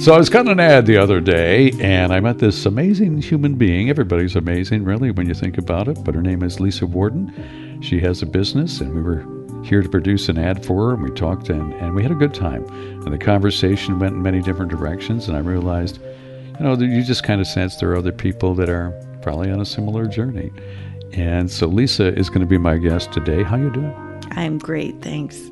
[0.00, 3.56] So I was cutting an ad the other day, and I met this amazing human
[3.56, 3.90] being.
[3.90, 6.02] Everybody's amazing, really, when you think about it.
[6.02, 7.82] But her name is Lisa Warden.
[7.82, 9.26] She has a business, and we were
[9.62, 12.14] here to produce an ad for her, and we talked, and, and we had a
[12.14, 12.64] good time.
[13.04, 15.98] And the conversation went in many different directions, and I realized,
[16.58, 19.60] you know, you just kind of sense there are other people that are probably on
[19.60, 20.50] a similar journey.
[21.12, 23.42] And so Lisa is going to be my guest today.
[23.42, 23.94] How you doing?
[24.30, 25.50] I'm great, thanks.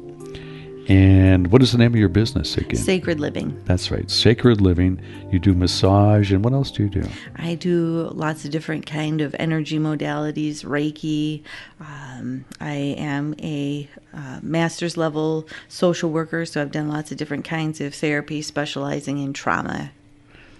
[0.88, 2.80] And what is the name of your business again?
[2.80, 3.60] Sacred Living.
[3.66, 5.00] That's right, Sacred Living.
[5.30, 7.06] You do massage, and what else do you do?
[7.36, 11.42] I do lots of different kind of energy modalities, Reiki.
[11.78, 17.44] Um, I am a uh, master's level social worker, so I've done lots of different
[17.44, 19.92] kinds of therapy, specializing in trauma.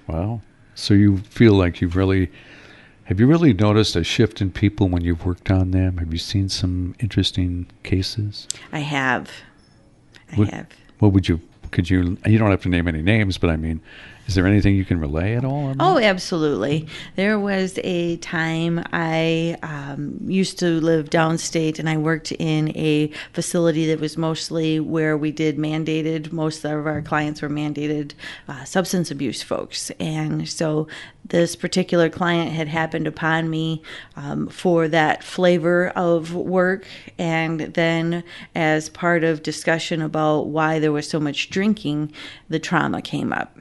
[0.06, 0.42] Wow.
[0.74, 2.30] So you feel like you've really
[3.04, 5.96] have you really noticed a shift in people when you've worked on them?
[5.96, 8.46] Have you seen some interesting cases?
[8.70, 9.30] I have.
[10.32, 10.66] I What- have.
[10.98, 11.40] What would you
[11.70, 13.80] could you you don't have to name any names, but I mean,
[14.28, 15.74] is there anything you can relay at all?
[15.80, 16.86] Oh, absolutely.
[17.16, 23.10] There was a time I um, used to live downstate and I worked in a
[23.32, 28.12] facility that was mostly where we did mandated, most of our clients were mandated
[28.48, 29.90] uh, substance abuse folks.
[29.98, 30.88] And so
[31.24, 33.82] this particular client had happened upon me
[34.16, 36.86] um, for that flavor of work.
[37.18, 42.12] And then, as part of discussion about why there was so much drinking,
[42.50, 43.56] the trauma came up.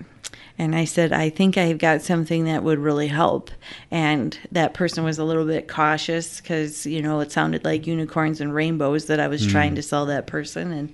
[0.60, 3.52] And I said, I think I've got something that would really help.
[3.92, 8.42] And that person was a little bit cautious because, you know, it sounded like unicorns
[8.42, 10.72] and rainbows that I was trying to sell that person.
[10.72, 10.94] And,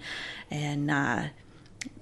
[0.52, 1.24] and, uh,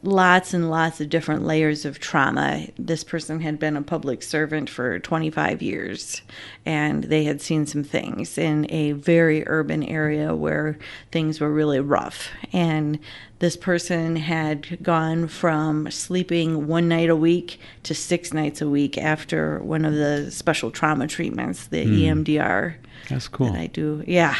[0.03, 2.67] lots and lots of different layers of trauma.
[2.77, 6.21] This person had been a public servant for 25 years
[6.65, 10.78] and they had seen some things in a very urban area where
[11.11, 12.29] things were really rough.
[12.51, 13.00] And
[13.39, 18.97] this person had gone from sleeping one night a week to six nights a week
[18.97, 21.94] after one of the special trauma treatments, the hmm.
[21.94, 22.75] E EMDR
[23.09, 23.47] That's cool.
[23.51, 24.03] that I do.
[24.07, 24.35] Yeah.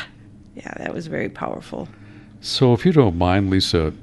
[0.56, 1.88] Yeah, that was very powerful.
[2.42, 3.94] So, if you don't mind, Lisa,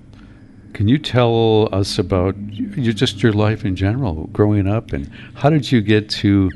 [0.72, 5.50] can you tell us about you, just your life in general, growing up, and how
[5.50, 6.50] did you get to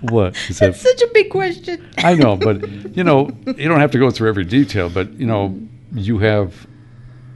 [0.00, 0.66] what is that?
[0.72, 1.86] That's such a big question.
[1.98, 4.88] I know, but you know, you don't have to go through every detail.
[4.88, 5.58] But you know,
[5.92, 6.66] you have.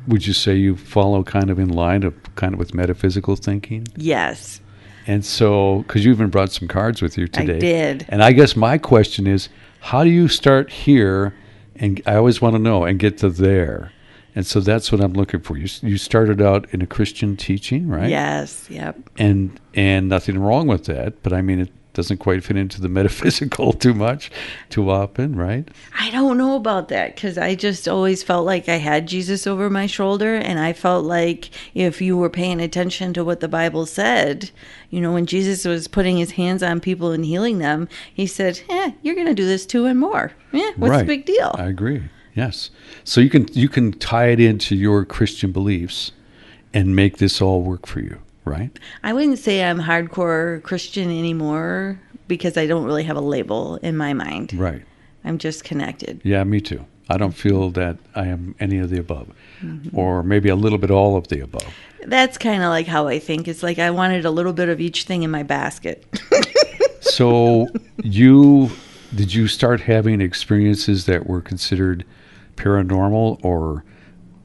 [0.07, 3.87] Would you say you follow kind of in line of kind of with metaphysical thinking?
[3.97, 4.61] Yes.
[5.07, 8.07] And so, because you even brought some cards with you I today, did.
[8.09, 9.49] And I guess my question is,
[9.81, 11.35] how do you start here?
[11.77, 13.93] And I always want to know and get to there.
[14.35, 15.57] And so that's what I'm looking for.
[15.57, 18.11] You you started out in a Christian teaching, right?
[18.11, 18.69] Yes.
[18.69, 19.11] Yep.
[19.17, 22.89] And and nothing wrong with that, but I mean it doesn't quite fit into the
[22.91, 24.31] metaphysical too much,
[24.69, 25.67] too often, right?
[25.99, 29.71] I don't know about that because I just always felt like I had Jesus over
[29.71, 30.35] my shoulder.
[30.35, 34.51] And I felt like if you were paying attention to what the Bible said,
[34.91, 38.61] you know, when Jesus was putting his hands on people and healing them, he said,
[38.69, 40.33] eh, you're going to do this too and more.
[40.53, 40.99] Yeah, what's right.
[40.99, 41.55] the big deal?
[41.55, 42.03] I agree.
[42.35, 42.71] Yes.
[43.05, 46.13] So you can you can tie it into your Christian beliefs
[46.73, 48.77] and make this all work for you, right?
[49.03, 53.97] I wouldn't say I'm hardcore Christian anymore because I don't really have a label in
[53.97, 54.53] my mind.
[54.55, 54.83] Right.
[55.25, 56.21] I'm just connected.
[56.25, 56.85] Yeah, me too.
[57.09, 59.29] I don't feel that I am any of the above,
[59.61, 59.97] mm-hmm.
[59.97, 61.73] or maybe a little bit all of the above.
[62.07, 63.47] That's kind of like how I think.
[63.47, 66.05] It's like I wanted a little bit of each thing in my basket.
[67.15, 67.69] So
[68.03, 68.71] you
[69.15, 72.05] did you start having experiences that were considered
[72.57, 73.85] paranormal or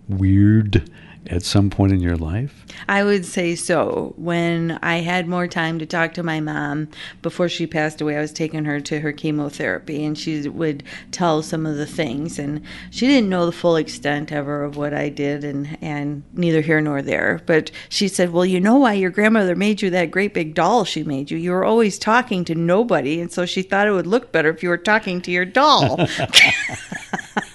[0.07, 0.89] weird
[1.27, 2.65] at some point in your life?
[2.87, 4.13] I would say so.
[4.17, 6.89] When I had more time to talk to my mom
[7.21, 11.43] before she passed away, I was taking her to her chemotherapy and she would tell
[11.43, 12.39] some of the things.
[12.39, 16.61] And she didn't know the full extent ever of what I did, and, and neither
[16.61, 17.41] here nor there.
[17.45, 20.85] But she said, Well, you know why your grandmother made you that great big doll
[20.85, 21.37] she made you?
[21.37, 23.21] You were always talking to nobody.
[23.21, 25.99] And so she thought it would look better if you were talking to your doll.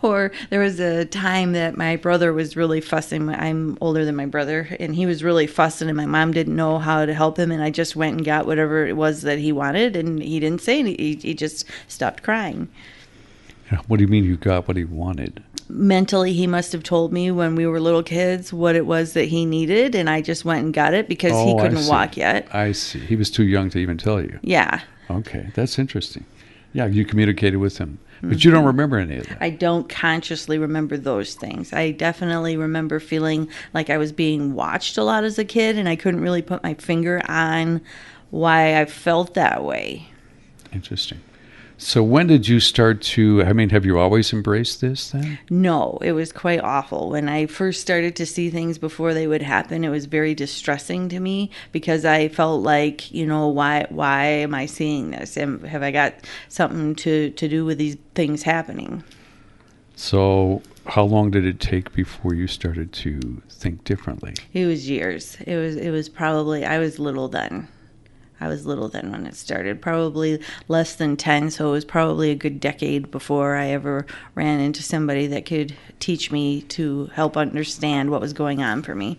[0.00, 3.28] Or there was a time that my brother was really fussing.
[3.30, 6.78] I'm older than my brother, and he was really fussing, and my mom didn't know
[6.78, 7.50] how to help him.
[7.50, 10.60] And I just went and got whatever it was that he wanted, and he didn't
[10.60, 11.04] say anything.
[11.04, 12.68] He, he just stopped crying.
[13.86, 15.42] What do you mean you got what he wanted?
[15.68, 19.26] Mentally, he must have told me when we were little kids what it was that
[19.26, 22.16] he needed, and I just went and got it because he Oh, I couldn't walk
[22.16, 22.48] yet.
[22.54, 23.00] I see.
[23.00, 24.38] He was too young to even tell you.
[24.42, 24.80] Yeah.
[25.10, 26.24] Okay, that's interesting.
[26.72, 29.38] Yeah, you communicated with him, but you don't remember any of that.
[29.40, 31.72] I don't consciously remember those things.
[31.72, 35.88] I definitely remember feeling like I was being watched a lot as a kid, and
[35.88, 37.80] I couldn't really put my finger on
[38.30, 40.10] why I felt that way.
[40.72, 41.20] Interesting.
[41.80, 43.44] So when did you start to?
[43.44, 45.38] I mean, have you always embraced this then?
[45.48, 47.10] No, it was quite awful.
[47.10, 51.08] When I first started to see things before they would happen, it was very distressing
[51.10, 55.36] to me because I felt like, you know, why why am I seeing this?
[55.36, 56.14] And have I got
[56.48, 59.04] something to to do with these things happening?
[59.94, 64.34] So, how long did it take before you started to think differently?
[64.52, 65.36] It was years.
[65.46, 67.68] It was it was probably I was little then.
[68.40, 72.30] I was little then when it started, probably less than 10, so it was probably
[72.30, 77.36] a good decade before I ever ran into somebody that could teach me to help
[77.36, 79.18] understand what was going on for me.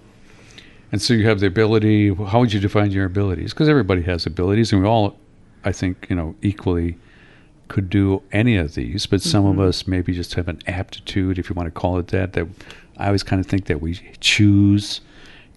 [0.92, 3.54] And so you have the ability, how would you define your abilities?
[3.54, 5.18] Because everybody has abilities, and we all,
[5.63, 6.98] I think, you know, equally
[7.68, 9.60] could do any of these, but some mm-hmm.
[9.60, 12.48] of us maybe just have an aptitude, if you want to call it that, that
[12.98, 15.01] I always kind of think that we choose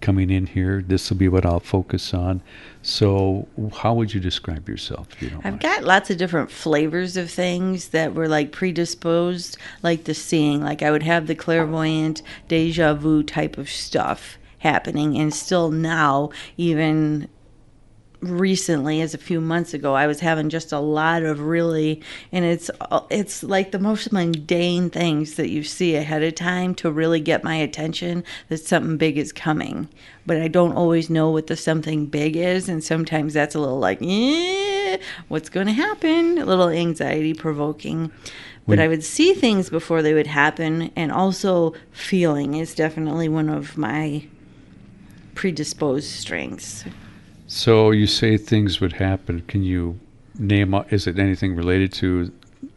[0.02, 0.82] coming in here.
[0.86, 2.42] This will be what I'll focus on.
[2.82, 5.08] So, how would you describe yourself?
[5.22, 5.60] You I've mind?
[5.60, 10.62] got lots of different flavors of things that were like predisposed, like the seeing.
[10.62, 16.30] Like I would have the clairvoyant, deja vu type of stuff happening, and still now,
[16.56, 17.28] even
[18.22, 22.44] recently as a few months ago i was having just a lot of really and
[22.44, 22.70] it's
[23.10, 27.42] it's like the most mundane things that you see ahead of time to really get
[27.42, 29.88] my attention that something big is coming.
[30.24, 33.80] But i don't always know what the something big is and sometimes that's a little
[33.80, 34.98] like eh,
[35.28, 36.38] what's going to happen?
[36.38, 38.12] A little anxiety provoking.
[38.66, 43.48] But I would see things before they would happen, and also feeling is definitely one
[43.48, 44.26] of my
[45.34, 46.84] predisposed strengths.
[47.54, 49.42] So you say things would happen.
[49.42, 50.00] Can you
[50.38, 50.74] name?
[50.88, 52.32] Is it anything related to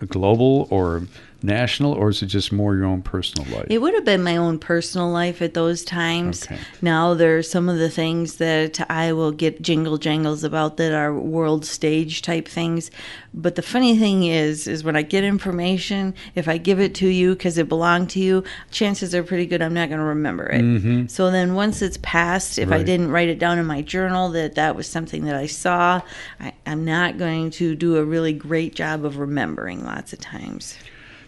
[0.09, 1.07] global or
[1.45, 3.67] national, or is it just more your own personal life?
[3.69, 6.45] It would have been my own personal life at those times.
[6.45, 6.59] Okay.
[6.81, 10.93] Now there are some of the things that I will get jingle jangles about that
[10.93, 12.91] are world stage type things.
[13.33, 17.07] But the funny thing is, is when I get information, if I give it to
[17.07, 20.47] you because it belonged to you, chances are pretty good I'm not going to remember
[20.47, 20.61] it.
[20.61, 21.07] Mm-hmm.
[21.07, 22.79] So then once it's passed, if right.
[22.79, 26.01] I didn't write it down in my journal that that was something that I saw,
[26.39, 30.77] I, I'm not going to do a really great job of remembering lots of times.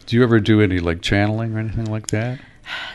[0.08, 2.40] Do you ever do any like channeling or anything like that?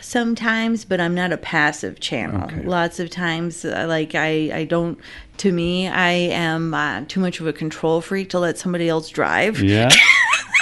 [0.01, 2.43] Sometimes, but I'm not a passive channel.
[2.43, 2.63] Okay.
[2.63, 4.99] Lots of times, uh, like I, I don't.
[5.37, 9.09] To me, I am uh, too much of a control freak to let somebody else
[9.09, 9.61] drive.
[9.61, 9.89] Yeah,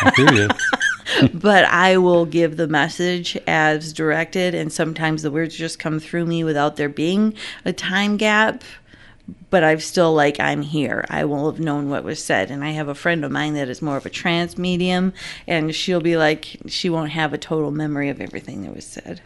[0.01, 0.49] I hear you.
[1.33, 6.25] but I will give the message as directed, and sometimes the words just come through
[6.25, 7.33] me without there being
[7.65, 8.63] a time gap
[9.49, 11.05] but I've still like I'm here.
[11.09, 12.51] I will have known what was said.
[12.51, 15.13] And I have a friend of mine that is more of a trance medium,
[15.47, 19.21] and she'll be like she won't have a total memory of everything that was said.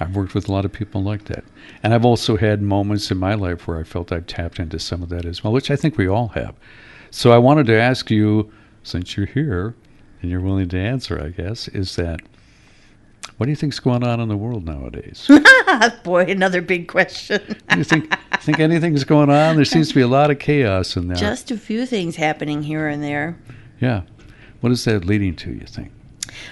[0.00, 1.44] I've worked with a lot of people like that,
[1.82, 5.02] and I've also had moments in my life where I felt I've tapped into some
[5.02, 6.54] of that as well, which I think we all have.
[7.10, 8.52] So I wanted to ask you,
[8.84, 9.74] since you're here
[10.22, 12.20] and you're willing to answer, I guess, is that
[13.38, 15.30] what do you think's going on in the world nowadays?
[16.02, 17.40] Boy, another big question.
[17.76, 19.56] you think think anything's going on?
[19.56, 21.16] There seems to be a lot of chaos in there.
[21.16, 23.38] Just a few things happening here and there.
[23.80, 24.02] Yeah.
[24.60, 25.92] What is that leading to, you think?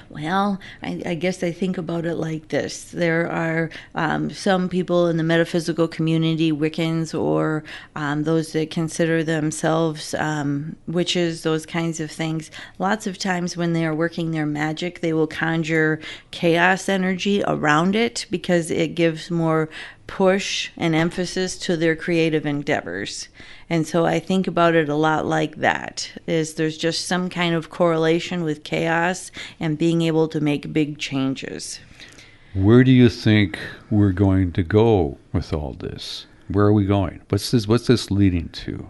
[0.08, 2.84] Well, I, I, guess I think about it like this.
[2.84, 7.64] There are um, some people in the metaphysical community, Wiccans, or
[7.94, 12.50] um, those that consider themselves um, witches, those kinds of things.
[12.78, 17.96] Lots of times when they are working their magic, they will conjure chaos energy around
[17.96, 19.68] it because it gives more
[20.06, 23.28] push and emphasis to their creative endeavors.
[23.68, 27.54] And so I think about it a lot like that is there's just some kind
[27.54, 31.80] of correlation with chaos and being able to make big changes.
[32.54, 33.58] Where do you think
[33.90, 36.26] we're going to go with all this?
[36.48, 37.20] Where are we going?
[37.28, 38.88] What's this what's this leading to?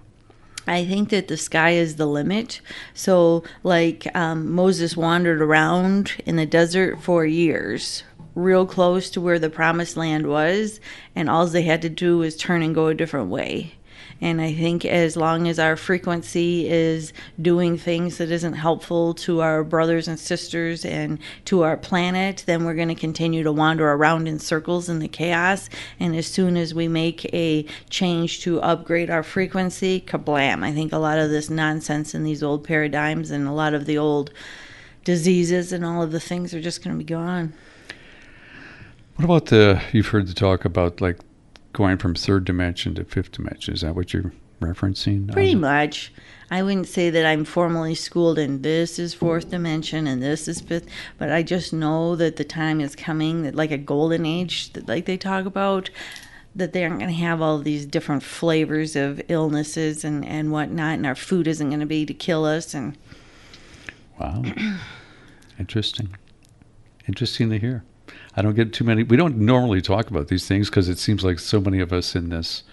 [0.68, 2.60] I think that the sky is the limit.
[2.92, 8.02] So, like um, Moses wandered around in the desert for years,
[8.34, 10.80] real close to where the promised land was,
[11.14, 13.74] and all they had to do was turn and go a different way.
[14.20, 19.40] And I think as long as our frequency is doing things that isn't helpful to
[19.40, 23.90] our brothers and sisters and to our planet, then we're going to continue to wander
[23.90, 25.68] around in circles in the chaos.
[26.00, 30.64] And as soon as we make a change to upgrade our frequency, kablam!
[30.64, 33.86] I think a lot of this nonsense in these old paradigms and a lot of
[33.86, 34.32] the old
[35.04, 37.52] diseases and all of the things are just going to be gone.
[39.16, 39.80] What about the?
[39.92, 41.18] You've heard the talk about like
[41.76, 43.74] going from third dimension to fifth dimension.
[43.74, 45.30] Is that what you're referencing?
[45.30, 46.10] Pretty much.
[46.50, 50.62] I wouldn't say that I'm formally schooled in this is fourth dimension and this is
[50.62, 54.72] fifth, but I just know that the time is coming that like a golden age
[54.72, 55.90] that like they talk about
[56.54, 60.94] that they aren't going to have all these different flavors of illnesses and, and whatnot,
[60.94, 62.72] and our food isn't going to be to kill us.
[62.72, 62.96] And
[64.18, 64.42] Wow.
[65.58, 66.16] Interesting.
[67.06, 67.84] Interesting to hear.
[68.36, 69.02] I don't get too many.
[69.02, 72.14] We don't normally talk about these things because it seems like so many of us
[72.14, 72.64] in this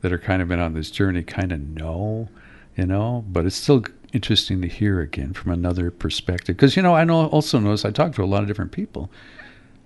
[0.00, 2.28] that are kind of been on this journey kind of know,
[2.76, 3.24] you know.
[3.28, 7.26] But it's still interesting to hear again from another perspective because you know I know
[7.26, 9.10] also notice I talk to a lot of different people.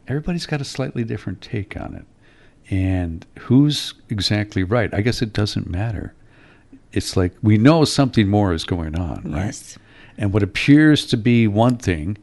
[0.07, 2.04] Everybody's got a slightly different take on it,
[2.73, 4.92] and who's exactly right?
[4.92, 6.14] I guess it doesn't matter.
[6.92, 9.76] It's like we know something more is going on, right?
[10.19, 12.19] And what appears to be one thing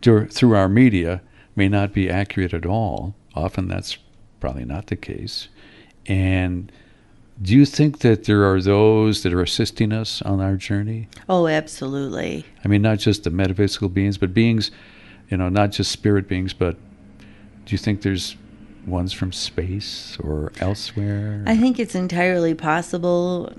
[0.00, 1.20] through our media
[1.56, 3.14] may not be accurate at all.
[3.34, 3.98] Often that's
[4.40, 5.48] probably not the case.
[6.06, 6.72] And
[7.42, 11.08] do you think that there are those that are assisting us on our journey?
[11.28, 12.44] Oh, absolutely.
[12.64, 14.70] I mean, not just the metaphysical beings, but beings,
[15.30, 16.76] you know, not just spirit beings, but
[17.64, 18.36] do you think there's
[18.86, 21.42] ones from space or elsewhere?
[21.46, 23.52] I think it's entirely possible.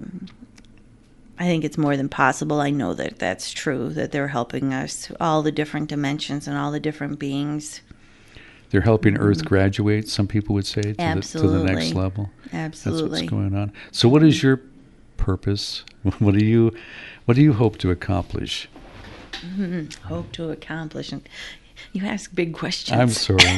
[1.41, 2.61] I think it's more than possible.
[2.61, 6.71] I know that that's true, that they're helping us, all the different dimensions and all
[6.71, 7.81] the different beings.
[8.69, 11.99] They're helping Earth graduate, some people would say, to, the, to the next Absolutely.
[11.99, 12.29] level.
[12.51, 13.73] That's what's going on.
[13.91, 14.61] So, what is your
[15.17, 15.83] purpose?
[16.19, 16.75] What do you,
[17.25, 18.69] what do you hope to accomplish?
[20.03, 21.11] Hope to accomplish.
[21.11, 21.27] And
[21.91, 22.99] you ask big questions.
[22.99, 23.57] I'm sorry.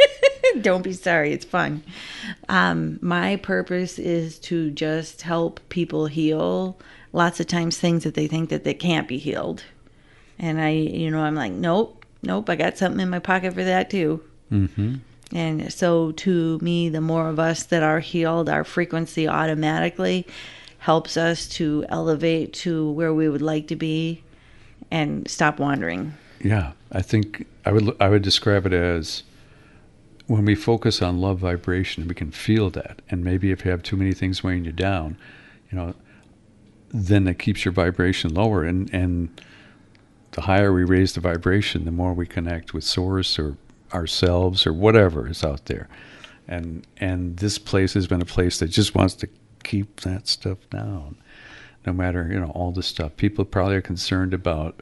[0.60, 1.32] Don't be sorry.
[1.32, 1.82] It's fun.
[2.48, 6.78] Um, my purpose is to just help people heal.
[7.12, 9.64] Lots of times, things that they think that they can't be healed,
[10.38, 12.48] and I, you know, I'm like, nope, nope.
[12.48, 14.22] I got something in my pocket for that too.
[14.48, 14.96] hmm
[15.32, 20.26] And so, to me, the more of us that are healed, our frequency automatically
[20.78, 24.22] helps us to elevate to where we would like to be
[24.90, 26.14] and stop wandering.
[26.42, 29.22] Yeah, I think I would I would describe it as
[30.26, 33.00] when we focus on love vibration, we can feel that.
[33.10, 35.16] And maybe if you have too many things weighing you down,
[35.70, 35.94] you know,
[36.92, 38.64] then it keeps your vibration lower.
[38.64, 39.40] And and
[40.32, 43.56] the higher we raise the vibration, the more we connect with source or
[43.92, 45.88] ourselves or whatever is out there.
[46.48, 49.28] And and this place has been a place that just wants to
[49.62, 51.16] keep that stuff down.
[51.86, 53.16] No matter, you know, all the stuff.
[53.16, 54.80] People probably are concerned about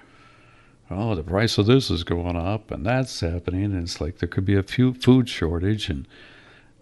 [0.91, 3.65] oh, the price of this is going up and that's happening.
[3.65, 5.89] And it's like there could be a few food shortage.
[5.89, 6.07] And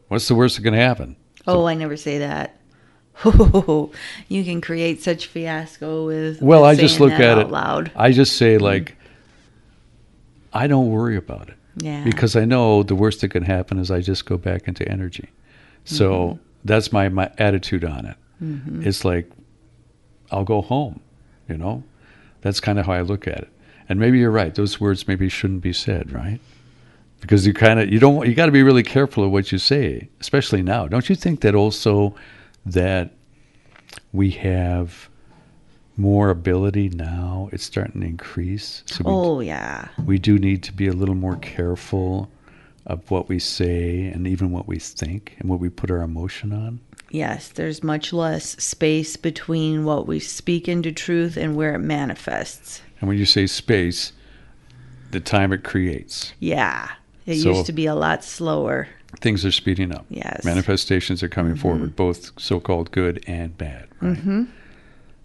[0.09, 1.17] what's the worst that can happen?
[1.47, 2.58] Oh, I never say that.
[3.25, 3.91] Oh,
[4.29, 6.41] you can create such fiasco with.
[6.43, 7.49] Well, I just look at it.
[7.51, 7.91] loud.
[7.97, 8.97] I just say, like,
[10.53, 12.05] I don't worry about it Yeah.
[12.05, 15.29] because I know the worst that can happen is I just go back into energy.
[15.85, 16.39] So Mm-hmm.
[16.65, 18.17] that's my, my attitude on it.
[18.87, 19.29] It's like,
[20.31, 21.01] I'll go home,
[21.49, 21.83] you know?
[22.43, 23.49] That's kind of how I look at it.
[23.89, 24.55] And maybe you're right.
[24.55, 26.39] Those words maybe shouldn't be said, right?
[27.21, 29.59] Because you kind of you don't you got to be really careful of what you
[29.59, 30.87] say, especially now.
[30.87, 32.15] Don't you think that also
[32.73, 33.13] that
[34.13, 35.09] we have
[35.97, 37.49] more ability now?
[37.53, 38.83] It's starting to increase.
[38.87, 39.89] So we, oh yeah.
[40.05, 42.31] we do need to be a little more careful
[42.87, 46.53] of what we say and even what we think and what we put our emotion
[46.53, 46.81] on.
[47.11, 52.83] Yes, there's much less space between what we speak into truth and where it manifests.
[53.01, 54.13] And when you say space,
[55.11, 56.89] the time it creates, Yeah.
[57.25, 58.89] It So- used to be a lot slower.
[59.21, 60.07] Things are speeding up.
[60.11, 60.45] Yes.
[60.45, 63.89] Manifestations are coming forward, both so called good and bad.
[64.01, 64.17] Right?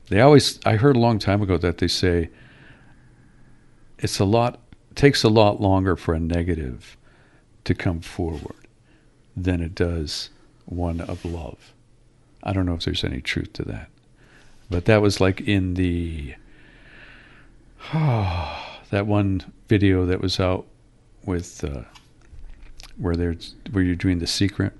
[0.10, 2.30] They always, I heard a long time ago that they say
[4.00, 4.60] it's a lot,
[4.96, 6.98] takes a lot longer for a negative
[7.66, 8.68] to come forward
[9.36, 10.30] than it does
[10.66, 11.74] one of love.
[12.44, 13.90] I don't know if there's any truth to that.
[14.70, 16.36] But that was like in the,
[17.94, 20.66] that one video that was out
[21.26, 21.84] with, uh,
[22.98, 23.36] where they're,
[23.72, 24.74] where you're doing the secret.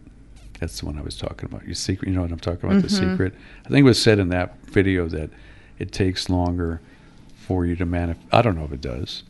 [0.60, 1.66] That's the one I was talking about.
[1.66, 2.82] Your secret, you know what I'm talking about?
[2.82, 3.34] The secret.
[3.66, 5.30] I think it was said in that video that
[5.80, 6.80] it takes longer
[7.36, 8.26] for you to manifest.
[8.32, 9.24] I don't know if it does.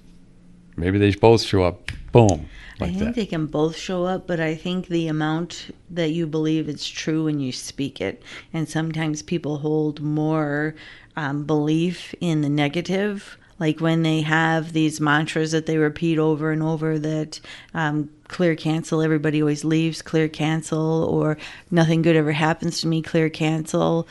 [0.76, 2.48] Maybe they both show up, boom,
[2.82, 3.16] I think that.
[3.16, 7.26] they can both show up, but I think the amount that you believe it's true
[7.26, 10.76] when you speak it, and sometimes people hold more
[11.16, 16.52] um, belief in the negative, like when they have these mantras that they repeat over
[16.52, 17.40] and over that
[17.74, 21.38] um, clear cancel, everybody always leaves, clear cancel, or
[21.72, 24.08] nothing good ever happens to me, clear cancel.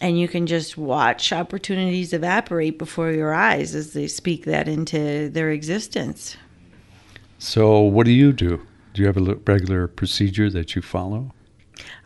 [0.00, 5.28] And you can just watch opportunities evaporate before your eyes as they speak that into
[5.30, 6.36] their existence.
[7.38, 8.60] So, what do you do?
[8.92, 11.32] Do you have a regular procedure that you follow?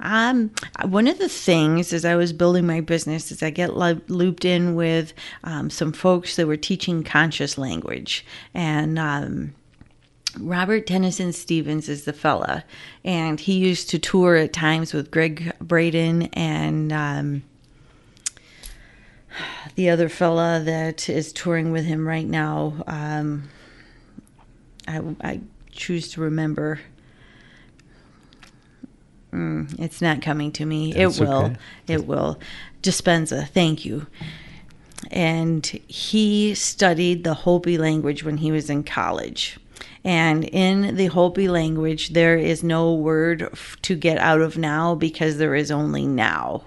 [0.00, 0.50] Um,
[0.84, 4.44] one of the things as I was building my business is I get lo- looped
[4.44, 5.12] in with
[5.44, 9.54] um, some folks that were teaching conscious language, and um,
[10.38, 12.64] Robert Tennyson Stevens is the fella,
[13.04, 17.42] and he used to tour at times with Gregg Braden and um,
[19.74, 23.48] the other fella that is touring with him right now, um,
[24.86, 25.40] I, I
[25.70, 26.80] choose to remember.
[29.32, 30.92] Mm, it's not coming to me.
[30.92, 31.44] That's it will.
[31.44, 31.56] okay.
[31.86, 32.38] It will.
[32.82, 34.06] Dispenza, thank you.
[35.10, 39.58] And he studied the Hopi language when he was in college.
[40.04, 44.94] And in the Hopi language, there is no word f- to get out of now
[44.94, 46.64] because there is only now.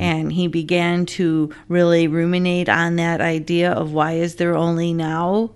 [0.00, 5.52] And he began to really ruminate on that idea of why is there only now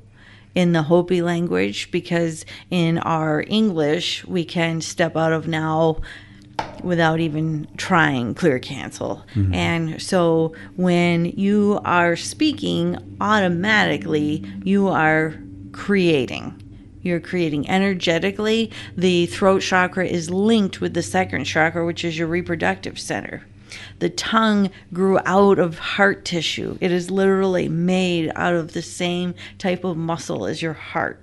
[0.54, 1.90] in the Hopi language?
[1.90, 6.00] Because in our English, we can step out of now
[6.82, 9.24] without even trying clear cancel.
[9.34, 9.54] Mm-hmm.
[9.54, 15.34] And so when you are speaking, automatically you are
[15.72, 16.58] creating.
[17.02, 18.70] You're creating energetically.
[18.96, 23.42] The throat chakra is linked with the second chakra, which is your reproductive center.
[23.98, 26.76] The tongue grew out of heart tissue.
[26.80, 31.20] It is literally made out of the same type of muscle as your heart.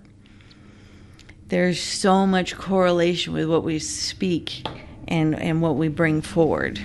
[1.50, 4.65] There's so much correlation with what we speak
[5.10, 6.80] and, and what we bring forward.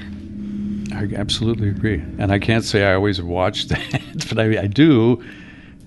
[0.92, 2.02] I absolutely agree.
[2.18, 5.22] And I can't say I always watch that, but I, I do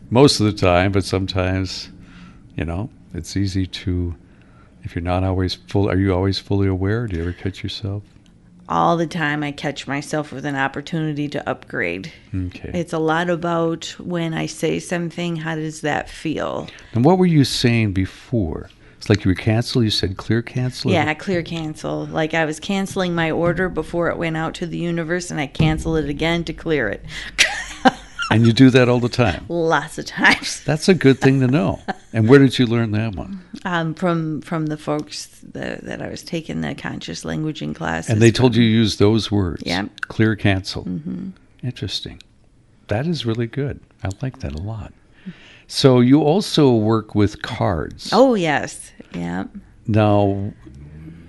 [0.09, 0.91] most of the time.
[0.91, 1.89] But sometimes,
[2.55, 4.15] you know, it's easy to,
[4.83, 7.07] if you're not always full, are you always fully aware?
[7.07, 8.03] Do you ever catch yourself?
[8.69, 12.11] All the time, I catch myself with an opportunity to upgrade.
[12.35, 12.71] Okay.
[12.73, 16.67] It's a lot about when I say something, how does that feel?
[16.91, 18.69] and what were you saying before?
[19.07, 19.85] It's like you were cancel.
[19.85, 20.91] You said clear cancel.
[20.91, 22.07] Yeah, clear cancel.
[22.07, 25.47] Like I was canceling my order before it went out to the universe, and I
[25.47, 27.05] cancel it again to clear it.
[28.29, 29.45] And you do that all the time.
[29.47, 30.61] Lots of times.
[30.65, 31.79] That's a good thing to know.
[32.11, 33.41] And where did you learn that one?
[33.63, 38.09] Um, from from the folks that, that I was taking the conscious languaging class.
[38.09, 39.63] And they told you to use those words.
[39.65, 39.87] Yeah.
[40.01, 40.83] Clear cancel.
[40.83, 41.29] Mm-hmm.
[41.63, 42.21] Interesting.
[42.89, 43.79] That is really good.
[44.03, 44.91] I like that a lot.
[45.67, 48.09] So you also work with cards.
[48.13, 49.45] Oh yes, yeah.
[49.87, 50.53] Now,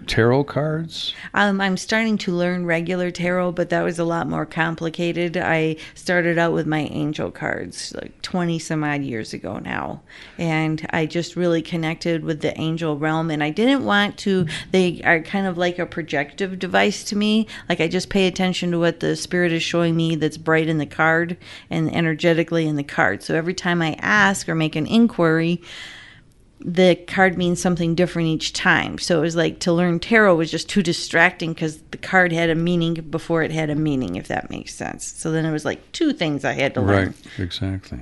[0.09, 1.15] tarot cards?
[1.35, 5.37] Um, I'm starting to learn regular tarot, but that was a lot more complicated.
[5.37, 10.03] I started out with my angel cards like 20 some odd years ago now,
[10.39, 13.31] and I just really connected with the angel realm.
[13.31, 17.47] And I didn't want to, they are kind of like a projective device to me.
[17.69, 20.79] Like I just pay attention to what the spirit is showing me that's bright in
[20.79, 21.37] the card
[21.71, 23.23] and energetically in the card.
[23.23, 25.63] So every time I ask or make an inquiry,
[26.61, 28.99] the card means something different each time.
[28.99, 32.51] So it was like to learn tarot was just too distracting because the card had
[32.51, 35.07] a meaning before it had a meaning, if that makes sense.
[35.07, 37.07] So then it was like two things I had to learn.
[37.09, 38.01] Right, exactly.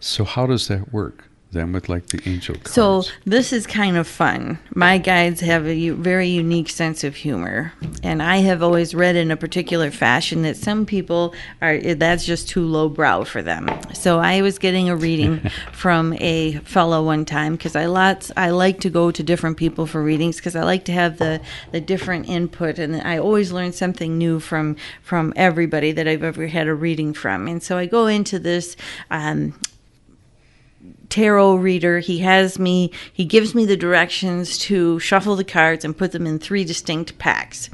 [0.00, 2.72] So how does that work then with like the angel cards?
[2.72, 4.58] So this is kind of fun.
[4.74, 9.16] My guides have a u- very unique sense of humor, and I have always read
[9.16, 13.68] in a particular fashion that some people are that's just too lowbrow for them.
[13.92, 18.50] So I was getting a reading from a fellow one time because I lots I
[18.50, 21.80] like to go to different people for readings because I like to have the the
[21.80, 26.66] different input, and I always learn something new from from everybody that I've ever had
[26.66, 27.46] a reading from.
[27.46, 28.76] And so I go into this.
[29.10, 29.54] Um,
[31.12, 31.98] tarot reader.
[31.98, 36.26] He has me, he gives me the directions to shuffle the cards and put them
[36.26, 37.68] in three distinct packs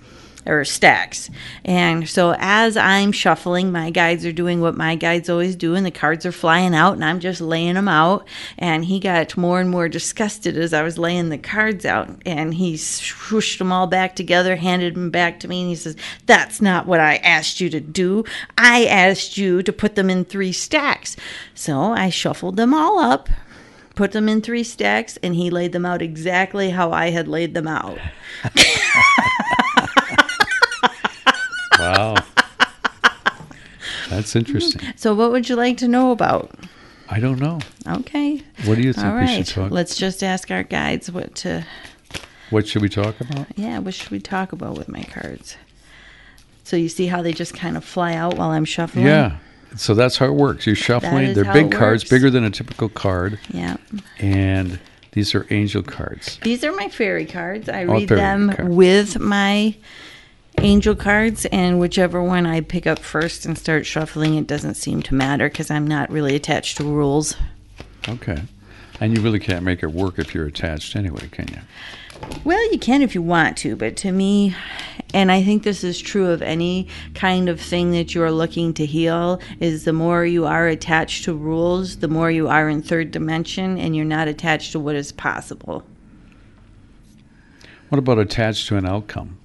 [0.48, 1.30] or stacks.
[1.64, 5.84] And so as I'm shuffling, my guides are doing what my guides always do, and
[5.84, 8.26] the cards are flying out, and I'm just laying them out.
[8.56, 12.54] And he got more and more disgusted as I was laying the cards out, and
[12.54, 16.60] he swooshed them all back together, handed them back to me, and he says, That's
[16.60, 18.24] not what I asked you to do.
[18.56, 21.16] I asked you to put them in three stacks.
[21.54, 23.28] So I shuffled them all up.
[23.94, 27.52] Put them in three stacks, and he laid them out exactly how I had laid
[27.52, 27.98] them out.
[31.96, 32.14] wow.
[34.10, 34.80] That's interesting.
[34.82, 34.90] Hmm.
[34.96, 36.50] So, what would you like to know about?
[37.10, 37.58] I don't know.
[37.86, 38.42] Okay.
[38.64, 39.46] What do you think All we should right.
[39.46, 39.70] talk?
[39.70, 41.64] Let's just ask our guides what to.
[42.50, 43.46] What should we talk about?
[43.56, 45.56] Yeah, what should we talk about with my cards?
[46.64, 49.06] So you see how they just kind of fly out while I'm shuffling.
[49.06, 49.38] Yeah.
[49.76, 50.66] So that's how it works.
[50.66, 51.34] You're shuffling.
[51.34, 53.76] They're big cards, bigger than a typical card, Yeah.
[54.18, 54.78] and
[55.12, 56.38] these are angel cards.
[56.42, 57.68] These are my fairy cards.
[57.68, 58.68] I Oh, read them card.
[58.70, 59.74] with my
[60.62, 65.02] angel cards, and whichever one I pick up first and start shuffling, it doesn't seem
[65.02, 67.36] to matter because I'm not really attached to rules.
[68.08, 68.42] Okay.
[69.00, 71.60] And you really can't make it work if you're attached anyway, can you?
[72.44, 74.56] Well, you can if you want to, but to me,
[75.14, 78.84] and I think this is true of any kind of thing that you're looking to
[78.84, 83.12] heal, is the more you are attached to rules, the more you are in third
[83.12, 85.84] dimension and you're not attached to what is possible.
[87.88, 89.38] What about attached to an outcome?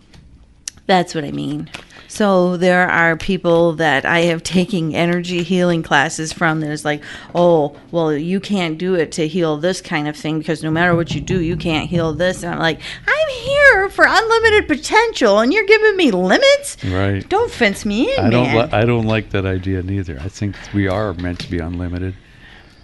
[0.86, 1.70] That's what I mean.
[2.14, 7.04] So there are people that I have taken energy healing classes from that is like,
[7.34, 10.96] oh, well, you can't do it to heal this kind of thing because no matter
[10.96, 12.44] what you do, you can't heal this.
[12.44, 16.84] And I'm like, I'm here for unlimited potential, and you're giving me limits.
[16.84, 17.28] Right.
[17.28, 18.56] Don't fence me in, I don't.
[18.56, 20.20] Li- I don't like that idea neither.
[20.20, 22.14] I think we are meant to be unlimited,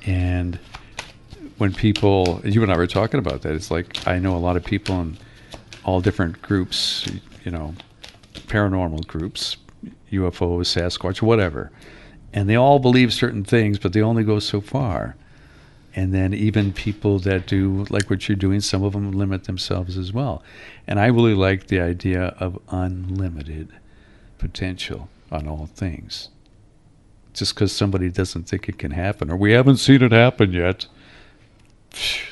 [0.07, 0.57] and
[1.59, 4.57] when people, you and I were talking about that, it's like I know a lot
[4.57, 5.17] of people in
[5.83, 7.07] all different groups,
[7.43, 7.75] you know,
[8.49, 9.57] paranormal groups,
[10.11, 11.71] UFOs, Sasquatch, whatever,
[12.33, 15.15] and they all believe certain things, but they only go so far.
[15.95, 19.97] And then even people that do like what you're doing, some of them limit themselves
[19.97, 20.43] as well.
[20.85, 23.69] And I really like the idea of unlimited
[24.37, 26.29] potential on all things.
[27.33, 30.87] Just because somebody doesn't think it can happen, or we haven't seen it happen yet,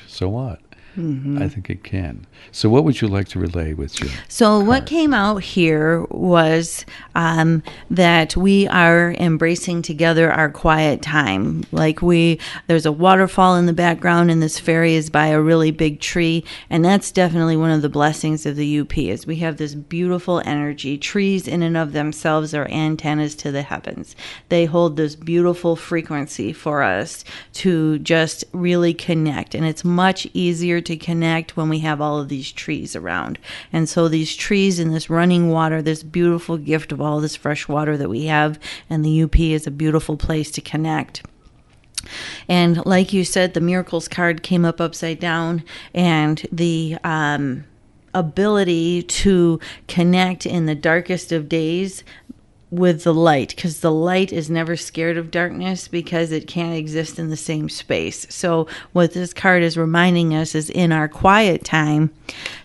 [0.06, 0.60] so what?
[0.96, 2.26] I think it can.
[2.50, 4.08] So, what would you like to relay with you?
[4.26, 11.64] So, what came out here was um, that we are embracing together our quiet time.
[11.70, 15.70] Like, we, there's a waterfall in the background, and this fairy is by a really
[15.70, 16.44] big tree.
[16.68, 20.42] And that's definitely one of the blessings of the UP is we have this beautiful
[20.44, 20.98] energy.
[20.98, 24.16] Trees, in and of themselves, are antennas to the heavens.
[24.48, 27.24] They hold this beautiful frequency for us
[27.54, 29.54] to just really connect.
[29.54, 33.38] And it's much easier to connect when we have all of these trees around.
[33.72, 37.68] And so these trees and this running water, this beautiful gift of all this fresh
[37.68, 41.22] water that we have, and the UP is a beautiful place to connect.
[42.48, 47.64] And like you said, the miracles card came up upside down, and the um,
[48.14, 52.02] ability to connect in the darkest of days
[52.70, 57.18] with the light because the light is never scared of darkness because it can't exist
[57.18, 58.26] in the same space.
[58.28, 62.10] So, what this card is reminding us is in our quiet time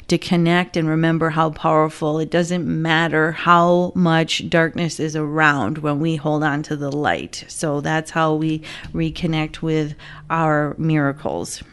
[0.10, 6.00] to connect and remember how powerful it doesn't matter how much darkness is around when
[6.00, 7.46] we hold on to the light.
[7.48, 8.62] So, that's how we
[8.94, 9.96] reconnect with
[10.30, 11.64] our miracles.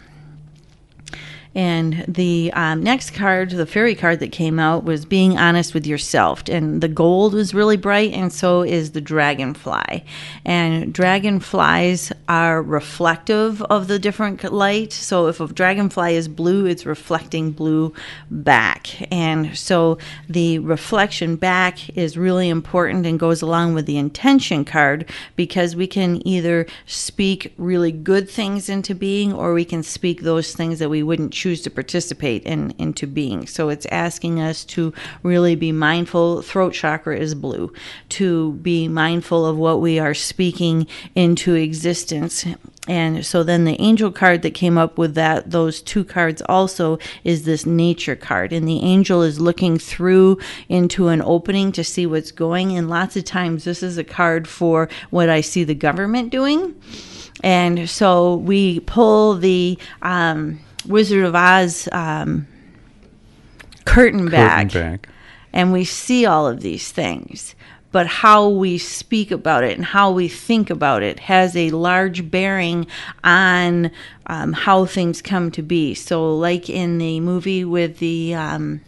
[1.54, 5.86] And the um, next card, the fairy card that came out, was being honest with
[5.86, 6.44] yourself.
[6.48, 10.04] And the gold was really bright, and so is the dragonfly.
[10.44, 14.92] And dragonflies are reflective of the different light.
[14.92, 17.92] So if a dragonfly is blue, it's reflecting blue
[18.30, 19.10] back.
[19.12, 25.10] And so the reflection back is really important and goes along with the intention card
[25.34, 30.54] because we can either speak really good things into being or we can speak those
[30.54, 33.46] things that we wouldn't choose to participate in into being.
[33.46, 36.42] So it's asking us to really be mindful.
[36.42, 37.72] Throat chakra is blue.
[38.10, 42.44] To be mindful of what we are speaking into existence.
[42.86, 46.98] And so then the angel card that came up with that those two cards also
[47.24, 52.06] is this nature card and the angel is looking through into an opening to see
[52.06, 55.74] what's going and lots of times this is a card for what I see the
[55.74, 56.74] government doing.
[57.42, 62.46] And so we pull the um, Wizard of Oz um,
[63.84, 65.08] curtain, back, Curtain back.
[65.52, 67.54] and we see all of these things.
[67.92, 72.30] But how we speak about it and how we think about it has a large
[72.30, 72.86] bearing
[73.24, 73.90] on
[74.28, 75.94] um, how things come to be.
[75.94, 78.80] So, like in the movie with the um,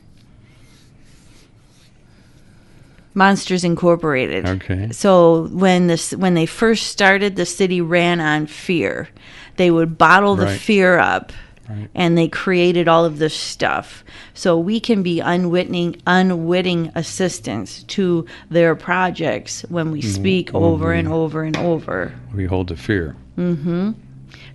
[3.14, 4.46] Monsters Incorporated.
[4.48, 4.90] Okay.
[4.92, 9.08] So when this when they first started, the city ran on fear.
[9.56, 10.60] They would bottle the Right.
[10.60, 11.32] fear up.
[11.68, 11.88] Right.
[11.94, 14.04] And they created all of this stuff.
[14.34, 20.10] So we can be unwitting, unwitting assistants to their projects when we mm-hmm.
[20.10, 21.14] speak over and mm-hmm.
[21.14, 22.14] over and over.
[22.34, 23.16] We hold the fear.
[23.38, 23.92] Mm-hmm.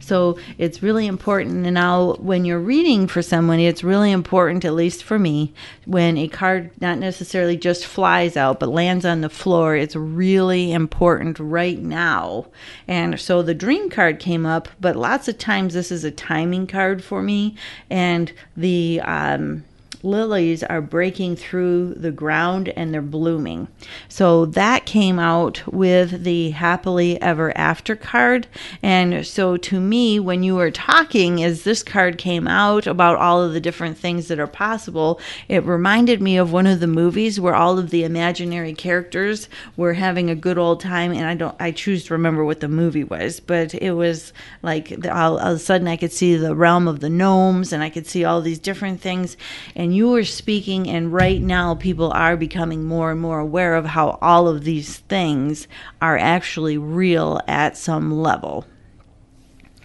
[0.08, 1.66] So it's really important.
[1.66, 5.54] And now, when you're reading for someone, it's really important, at least for me,
[5.86, 10.72] when a card not necessarily just flies out but lands on the floor, it's really
[10.72, 12.48] important right now.
[12.88, 16.68] And so the dream card came up, but lots of times this is a timing
[16.68, 17.58] card for me.
[17.90, 19.66] And the, um,
[20.04, 23.68] lilies are breaking through the ground and they're blooming.
[24.08, 28.48] So that came out with the happily ever after card.
[28.82, 33.42] And so to me, when you were talking, as this card came out about all
[33.42, 37.40] of the different things that are possible, it reminded me of one of the movies
[37.40, 41.12] where all of the imaginary characters were having a good old time.
[41.12, 45.06] And I don't, I choose to remember what the movie was, but it was like
[45.06, 47.90] all, all of a sudden I could see the realm of the gnomes and I
[47.90, 49.38] could see all these different things.
[49.76, 53.86] And you were speaking, and right now people are becoming more and more aware of
[53.86, 55.68] how all of these things
[56.02, 58.66] are actually real at some level.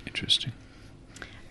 [0.06, 0.52] Interesting.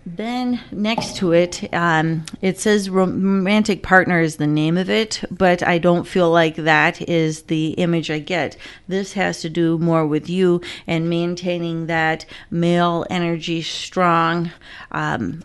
[0.04, 5.62] Then next to it, um, it says romantic partner is the name of it, but
[5.62, 8.56] I don't feel like that is the image I get.
[8.88, 14.50] This has to do more with you and maintaining that male energy strong.
[14.90, 15.44] Um,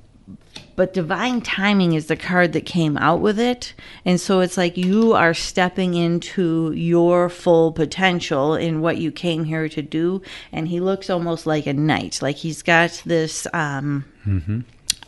[0.78, 3.74] but divine timing is the card that came out with it.
[4.06, 9.44] And so it's like you are stepping into your full potential in what you came
[9.44, 10.22] here to do.
[10.52, 12.22] And he looks almost like a knight.
[12.22, 14.60] Like he's got this um, mm-hmm.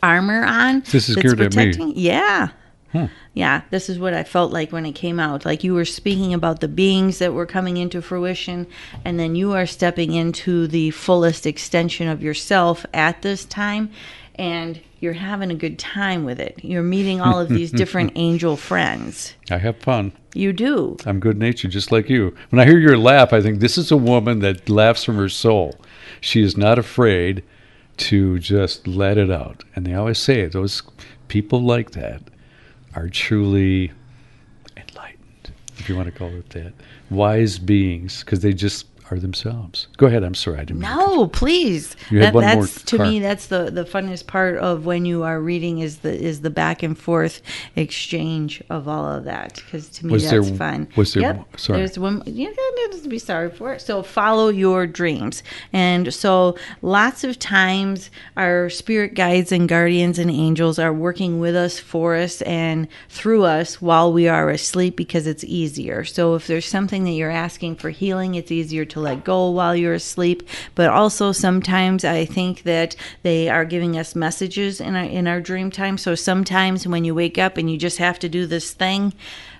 [0.02, 1.92] armor on this is geared at me.
[1.94, 2.48] yeah.
[2.90, 3.04] Hmm.
[3.34, 5.44] Yeah, this is what I felt like when it came out.
[5.44, 8.66] Like you were speaking about the beings that were coming into fruition,
[9.04, 13.92] and then you are stepping into the fullest extension of yourself at this time
[14.40, 16.58] and you're having a good time with it.
[16.64, 19.34] You're meeting all of these different angel friends.
[19.50, 20.12] I have fun.
[20.32, 20.96] You do.
[21.04, 22.34] I'm good natured, just like you.
[22.48, 25.28] When I hear your laugh, I think this is a woman that laughs from her
[25.28, 25.78] soul.
[26.22, 27.44] She is not afraid
[27.98, 29.62] to just let it out.
[29.76, 30.82] And they always say it, those
[31.28, 32.22] people like that
[32.94, 33.92] are truly
[34.74, 36.72] enlightened, if you want to call it that,
[37.10, 39.88] wise beings, because they just are themselves.
[39.96, 40.22] Go ahead.
[40.22, 40.58] I'm sorry.
[40.58, 40.80] I didn't.
[40.80, 41.96] No, please.
[42.10, 43.06] You that, that's to car.
[43.06, 43.20] me.
[43.20, 46.82] That's the the funnest part of when you are reading is the is the back
[46.82, 47.42] and forth
[47.76, 49.54] exchange of all of that.
[49.56, 50.88] Because to me, was that's there, fun.
[50.96, 51.22] Was there?
[51.22, 51.60] Yep.
[51.60, 51.78] Sorry.
[51.78, 52.22] There's one.
[52.26, 53.80] You don't to be sorry for it.
[53.80, 55.42] So follow your dreams.
[55.72, 61.56] And so lots of times our spirit guides and guardians and angels are working with
[61.56, 66.04] us, for us, and through us while we are asleep because it's easier.
[66.04, 69.74] So if there's something that you're asking for healing, it's easier to let go while
[69.74, 70.48] you're asleep.
[70.74, 75.40] But also sometimes I think that they are giving us messages in our in our
[75.40, 75.98] dream time.
[75.98, 79.12] So sometimes when you wake up and you just have to do this thing,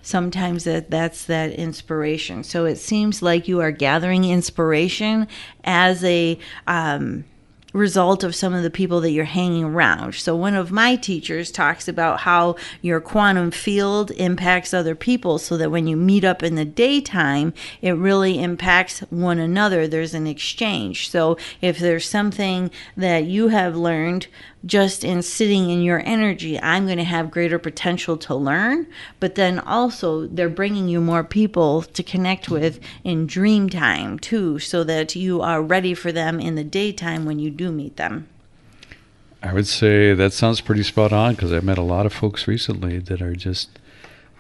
[0.03, 2.45] sometimes that that's that inspiration.
[2.45, 5.27] So it seems like you are gathering inspiration
[5.65, 7.25] as a um,
[7.73, 10.15] result of some of the people that you're hanging around.
[10.15, 15.57] So, one of my teachers talks about how your quantum field impacts other people so
[15.57, 17.53] that when you meet up in the daytime,
[17.83, 19.87] it really impacts one another.
[19.87, 21.11] There's an exchange.
[21.11, 24.27] So, if there's something that you have learned
[24.67, 28.87] just in sitting in your energy, I'm going to have greater potential to learn.
[29.19, 34.59] But then also, they're bringing you more people to connect with in dream time too,
[34.59, 38.29] so that you are ready for them in the daytime when you do meet them.
[39.43, 42.47] I would say that sounds pretty spot on because I've met a lot of folks
[42.47, 43.71] recently that are just,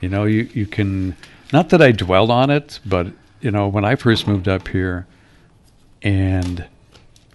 [0.00, 1.16] you know, you, you can,
[1.52, 3.06] not that I dwelled on it, but,
[3.40, 5.06] you know, when I first moved up here
[6.02, 6.66] and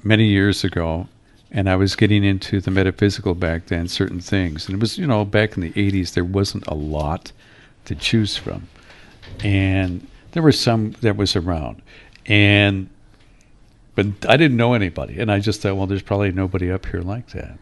[0.04, 1.08] many years ago,
[1.56, 4.66] and I was getting into the metaphysical back then, certain things.
[4.68, 7.32] And it was, you know, back in the 80s, there wasn't a lot
[7.86, 8.68] to choose from.
[9.42, 11.82] And there were some that was around.
[12.26, 12.90] And,
[13.96, 15.18] but I didn't know anybody.
[15.18, 17.58] And I just thought, well, there's probably nobody up here like that.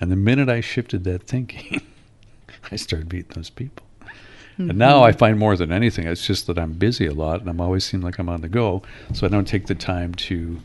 [0.00, 1.82] And the minute I shifted that thinking,
[2.72, 3.84] I started meeting those people.
[4.00, 4.70] Mm-hmm.
[4.70, 7.50] And now I find more than anything, it's just that I'm busy a lot and
[7.50, 8.80] I'm always seem like I'm on the go.
[9.12, 10.58] So I don't take the time to,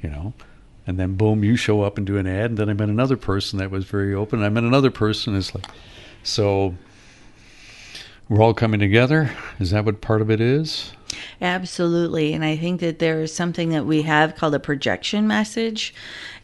[0.00, 0.32] you know,
[0.86, 3.16] and then boom, you show up and do an ad, and then I met another
[3.16, 4.42] person that was very open.
[4.42, 5.36] I met another person.
[5.36, 5.66] It's like,
[6.22, 6.74] so
[8.28, 9.30] we're all coming together.
[9.58, 10.92] Is that what part of it is?
[11.40, 12.32] Absolutely.
[12.32, 15.94] And I think that there is something that we have called a projection message.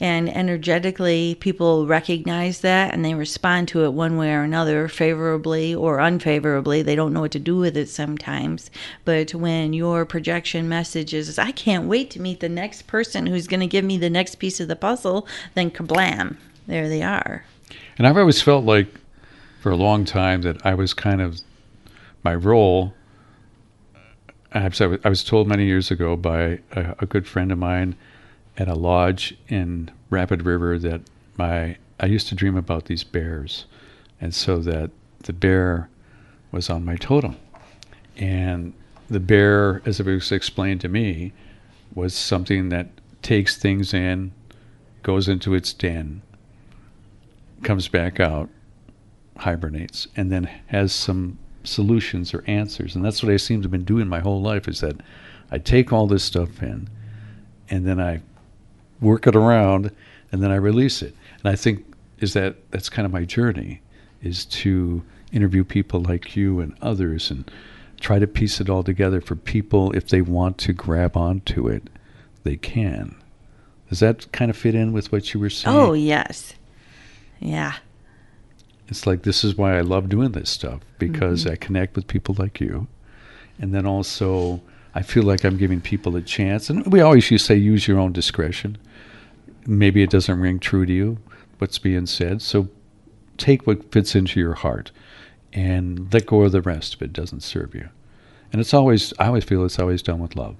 [0.01, 5.75] And energetically, people recognize that and they respond to it one way or another, favorably
[5.75, 6.83] or unfavorably.
[6.83, 8.71] They don't know what to do with it sometimes.
[9.05, 13.47] But when your projection message is, I can't wait to meet the next person who's
[13.47, 16.37] going to give me the next piece of the puzzle, then kablam,
[16.67, 17.45] there they are.
[17.99, 18.89] And I've always felt like
[19.61, 21.41] for a long time that I was kind of
[22.23, 22.95] my role
[24.53, 27.97] I was told many years ago by a, a, good friend of mine
[28.57, 31.03] at a lodge in Rapid River that
[31.37, 33.65] my I used to dream about these bears,
[34.21, 35.89] and so that the bear
[36.53, 37.37] was on my totem,
[38.17, 38.73] and
[39.09, 41.33] the bear, as it was explained to me,
[41.95, 42.89] was something that
[43.23, 44.33] takes things in,
[45.03, 46.23] goes into its den,
[47.63, 48.49] comes back out,
[49.39, 52.95] hibernates, and then has some solutions or answers.
[52.95, 54.97] And that's what I seem to have been doing my whole life is that
[55.51, 56.89] I take all this stuff in
[57.69, 58.21] and then I
[59.01, 59.91] work it around
[60.33, 61.15] and then I release it.
[61.43, 61.85] And I think
[62.19, 63.81] is that that's kind of my journey
[64.23, 65.03] is to
[65.33, 67.51] interview people like you and others and
[68.01, 71.89] try to piece it all together for people if they want to grab onto it,
[72.43, 73.15] they can.
[73.89, 75.77] Does that kind of fit in with what you were saying?
[75.77, 76.55] Oh, yes.
[77.39, 77.75] Yeah.
[78.89, 81.53] It's like this is why I love doing this stuff because mm-hmm.
[81.53, 82.87] I connect with people like you,
[83.59, 84.61] and then also
[84.97, 86.71] I feel like I'm giving people a chance.
[86.71, 88.79] And we always used to say use your own discretion.
[89.67, 91.19] Maybe it doesn't ring true to you,
[91.59, 92.41] what's being said.
[92.41, 92.69] So
[93.37, 94.93] take what fits into your heart
[95.53, 97.91] and let go of the rest if it doesn't serve you.
[98.53, 100.57] And it's always, I always feel it's always done with love.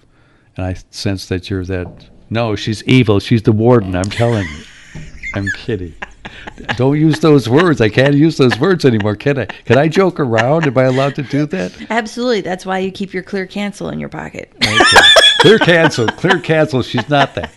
[0.55, 3.21] And I sense that you're that, no, she's evil.
[3.21, 3.97] She's the warden.
[3.97, 5.03] I'm telling you.
[5.35, 5.95] I'm kidding.
[6.77, 7.81] Don't use those words.
[7.81, 9.45] I can't use those words anymore, can I?
[9.47, 10.67] Can I joke around?
[10.67, 11.91] Am I allowed to do that?
[11.91, 12.41] Absolutely.
[12.41, 14.53] That's why you keep your clear cancel in your pocket.
[14.63, 14.99] Okay.
[15.41, 16.07] clear cancel.
[16.09, 16.83] Clear cancel.
[16.83, 17.53] She's not that.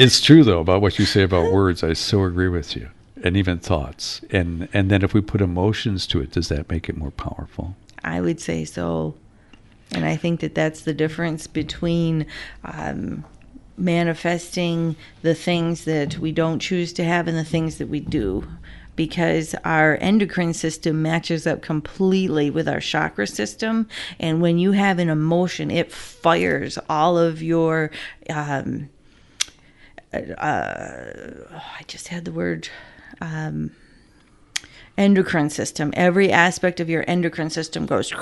[0.00, 1.84] It's true though about what you say about words.
[1.84, 2.88] I so agree with you,
[3.22, 4.22] and even thoughts.
[4.30, 7.76] And and then if we put emotions to it, does that make it more powerful?
[8.02, 9.14] I would say so.
[9.92, 12.24] And I think that that's the difference between
[12.64, 13.24] um,
[13.80, 18.46] manifesting the things that we don't choose to have and the things that we do.
[18.96, 23.88] Because our endocrine system matches up completely with our chakra system.
[24.18, 27.90] And when you have an emotion, it fires all of your.
[28.28, 28.90] Um,
[30.12, 32.68] uh, I just had the word.
[33.20, 33.70] Um,
[34.98, 35.92] endocrine system.
[35.96, 38.12] Every aspect of your endocrine system goes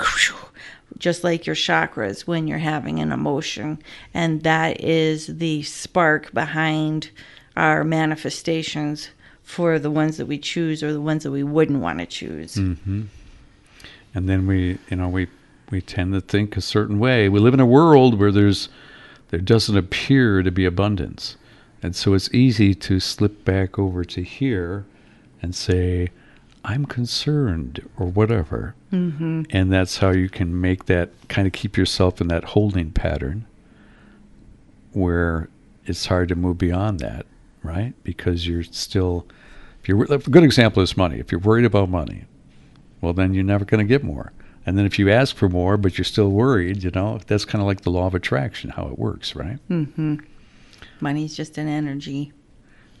[0.97, 3.79] just like your chakras when you're having an emotion.
[4.13, 7.11] And that is the spark behind
[7.55, 9.09] our manifestations
[9.43, 12.55] for the ones that we choose or the ones that we wouldn't want to choose.
[12.55, 13.03] Mm-hmm.
[14.13, 15.27] And then we, you know, we
[15.71, 17.29] we tend to think a certain way.
[17.29, 18.69] We live in a world where there's
[19.29, 21.37] there doesn't appear to be abundance.
[21.81, 24.85] And so it's easy to slip back over to here
[25.41, 26.09] and say,
[26.63, 28.75] I'm concerned or whatever.
[28.91, 29.43] Mm-hmm.
[29.49, 33.45] And that's how you can make that kind of keep yourself in that holding pattern
[34.91, 35.49] where
[35.85, 37.25] it's hard to move beyond that,
[37.63, 37.93] right?
[38.03, 39.25] Because you're still,
[39.81, 41.19] if you're, a good example is money.
[41.19, 42.25] If you're worried about money,
[43.01, 44.31] well, then you're never going to get more.
[44.65, 47.61] And then if you ask for more, but you're still worried, you know, that's kind
[47.61, 49.57] of like the law of attraction, how it works, right?
[49.69, 50.17] Mm-hmm.
[50.99, 52.33] Money's just an energy.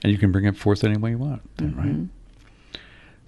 [0.03, 1.79] And you can bring it forth any way you want, then, mm-hmm.
[1.79, 2.09] right?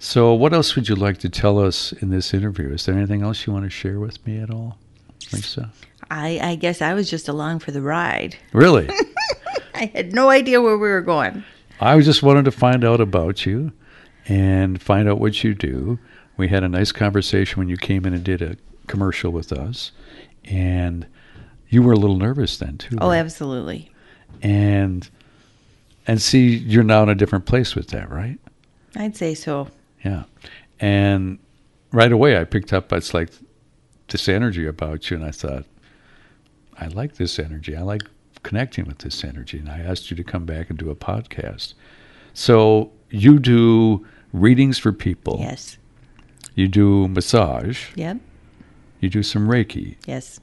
[0.04, 2.70] So, what else would you like to tell us in this interview?
[2.72, 4.76] Is there anything else you want to share with me at all,
[5.32, 5.70] Lisa?
[6.10, 8.36] I, I guess I was just along for the ride.
[8.52, 8.90] Really?
[9.76, 11.44] I had no idea where we were going.
[11.80, 13.70] I just wanted to find out about you
[14.26, 16.00] and find out what you do.
[16.36, 18.56] We had a nice conversation when you came in and did a
[18.88, 19.92] commercial with us,
[20.42, 21.06] and
[21.68, 22.98] you were a little nervous then too.
[23.00, 23.18] Oh, right?
[23.18, 23.92] absolutely.
[24.42, 25.08] And
[26.08, 28.40] and see, you're now in a different place with that, right?
[28.96, 29.68] I'd say so.
[30.04, 30.24] Yeah.
[30.80, 31.38] And
[31.92, 33.30] right away I picked up it's like
[34.08, 35.64] this energy about you and I thought
[36.78, 37.76] I like this energy.
[37.76, 38.02] I like
[38.42, 41.74] connecting with this energy and I asked you to come back and do a podcast.
[42.34, 45.38] So you do readings for people.
[45.40, 45.78] Yes.
[46.54, 47.94] You do massage.
[47.94, 48.18] Yep.
[49.00, 49.96] You do some Reiki.
[50.06, 50.40] Yes.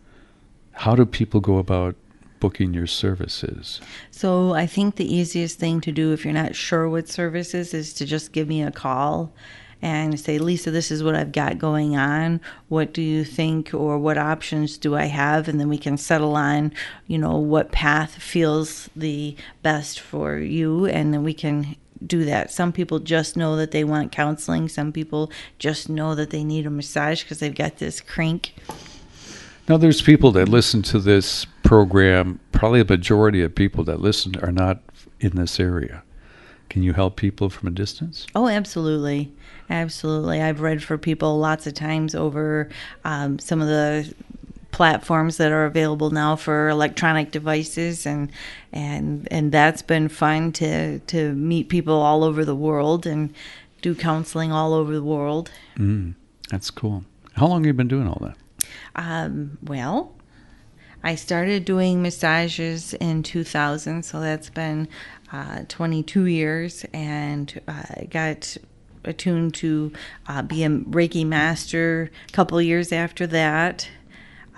[0.71, 1.95] How do people go about
[2.39, 3.81] booking your services?
[4.11, 7.93] So I think the easiest thing to do if you're not sure what services is
[7.93, 9.33] to just give me a call
[9.81, 12.41] and say, Lisa, this is what I've got going on.
[12.67, 15.47] What do you think, or what options do I have?
[15.47, 16.73] And then we can settle on,
[17.07, 22.51] you know, what path feels the best for you, and then we can do that.
[22.51, 24.67] Some people just know that they want counseling.
[24.67, 28.53] Some people just know that they need a massage because they've got this crank.
[29.69, 32.39] Now, there's people that listen to this program.
[32.51, 34.81] Probably a majority of people that listen are not
[35.19, 36.01] in this area.
[36.67, 38.25] Can you help people from a distance?
[38.33, 39.31] Oh, absolutely.
[39.69, 40.41] Absolutely.
[40.41, 42.69] I've read for people lots of times over
[43.05, 44.11] um, some of the
[44.71, 48.31] platforms that are available now for electronic devices and
[48.71, 53.33] and and that's been fun to to meet people all over the world and
[53.83, 55.51] do counseling all over the world.
[55.77, 56.15] Mm,
[56.49, 57.03] that's cool.
[57.33, 58.37] How long have you been doing all that?
[58.95, 60.13] Um, well,
[61.03, 64.87] I started doing massages in 2000, so that's been
[65.31, 68.57] uh, 22 years, and I got
[69.05, 69.93] attuned to
[70.27, 73.87] uh, be a Reiki master a couple years after that.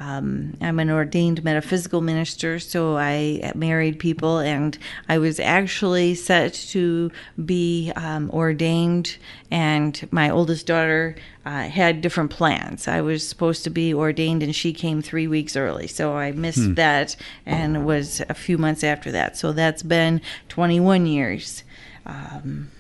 [0.02, 4.76] Um, I'm an ordained metaphysical minister, so I married people, and
[5.08, 7.12] I was actually set to
[7.46, 9.18] be um, ordained.
[9.52, 11.16] And my oldest daughter
[11.46, 12.88] uh, had different plans.
[12.88, 16.66] I was supposed to be ordained, and she came three weeks early, so I missed
[16.66, 16.74] hmm.
[16.74, 17.16] that,
[17.46, 19.38] and it was a few months after that.
[19.38, 20.20] So that's been
[20.50, 21.64] 21 years.
[22.08, 22.72] Um,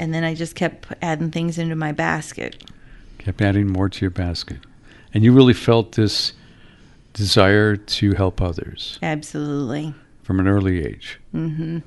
[0.00, 2.68] and then I just kept adding things into my basket.
[3.18, 4.58] Kept adding more to your basket.
[5.14, 6.32] And you really felt this
[7.16, 8.98] desire to help others.
[9.02, 9.94] Absolutely.
[10.22, 11.18] From an early age.
[11.34, 11.78] Mm-hmm.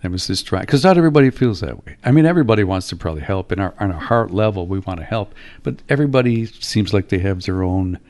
[0.00, 1.96] There was this drive because not everybody feels that way.
[2.04, 3.52] I mean, everybody wants to probably help.
[3.52, 7.18] In our on a heart level, we want to help, but everybody seems like they
[7.18, 8.00] have their own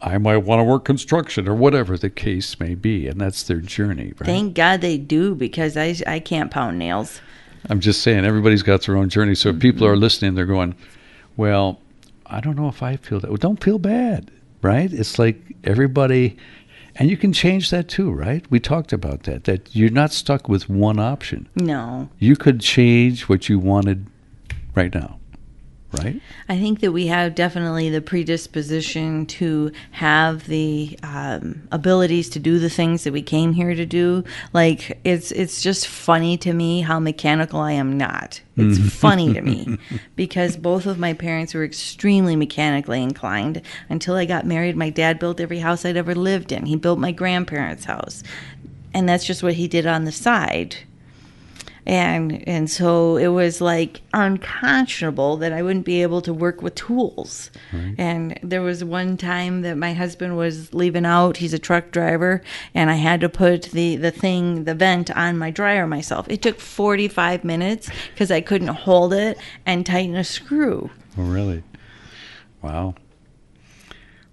[0.00, 3.60] I might want to work construction or whatever the case may be, and that's their
[3.60, 4.26] journey, right?
[4.26, 7.20] Thank God they do because I, I can't pound nails.
[7.70, 9.36] I'm just saying, everybody's got their own journey.
[9.36, 10.74] So if people are listening, they're going,
[11.36, 11.80] well,
[12.26, 13.30] I don't know if I feel that.
[13.30, 14.32] Well, don't feel bad,
[14.62, 14.92] right?
[14.92, 16.36] It's like everybody,
[16.96, 18.44] and you can change that too, right?
[18.50, 21.48] We talked about that, that you're not stuck with one option.
[21.54, 22.08] No.
[22.18, 24.06] You could change what you wanted
[24.74, 25.18] right now,
[25.92, 26.20] right?
[26.48, 32.58] I think that we have definitely the predisposition to have the um, abilities to do
[32.58, 34.24] the things that we came here to do.
[34.52, 38.40] Like it's it's just funny to me how mechanical I am not.
[38.54, 39.78] It's funny to me
[40.16, 43.62] because both of my parents were extremely mechanically inclined.
[43.88, 46.66] Until I got married, my dad built every house I'd ever lived in.
[46.66, 48.22] He built my grandparents' house,
[48.92, 50.76] and that's just what he did on the side
[51.86, 56.74] and and so it was like unconscionable that I wouldn't be able to work with
[56.74, 57.50] tools.
[57.98, 61.38] And there was one time that my husband was leaving out.
[61.38, 62.42] He's a truck driver,
[62.74, 66.26] and I had to put the the thing, the vent, on my dryer myself.
[66.28, 70.90] It took forty five minutes because I couldn't hold it and tighten a screw.
[71.18, 71.62] Oh, really?
[72.62, 72.94] Wow.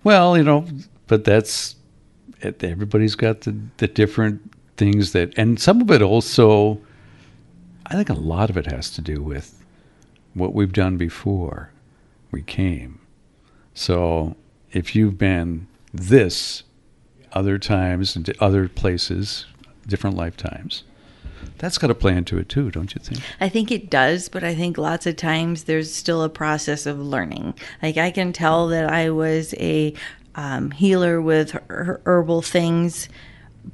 [0.03, 0.65] Well, you know,
[1.07, 1.75] but that's
[2.41, 6.79] everybody's got the, the different things that, and some of it also,
[7.89, 9.63] I think a lot of it has to do with
[10.33, 11.71] what we've done before
[12.31, 12.99] we came.
[13.73, 14.35] So
[14.71, 16.63] if you've been this
[17.33, 19.45] other times and other places,
[19.87, 20.83] different lifetimes,
[21.57, 23.21] that's got to play into it too, don't you think?
[23.39, 26.99] I think it does, but I think lots of times there's still a process of
[26.99, 27.55] learning.
[27.81, 29.93] Like I can tell that I was a
[30.35, 33.09] um, healer with her- herbal things,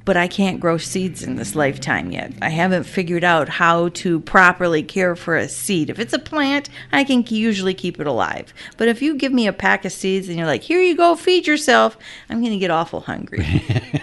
[0.04, 2.32] but I can't grow seeds in this lifetime yet.
[2.42, 5.90] I haven't figured out how to properly care for a seed.
[5.90, 8.52] If it's a plant, I can usually keep it alive.
[8.76, 11.16] But if you give me a pack of seeds and you're like, here you go,
[11.16, 11.96] feed yourself,
[12.28, 13.64] I'm going to get awful hungry.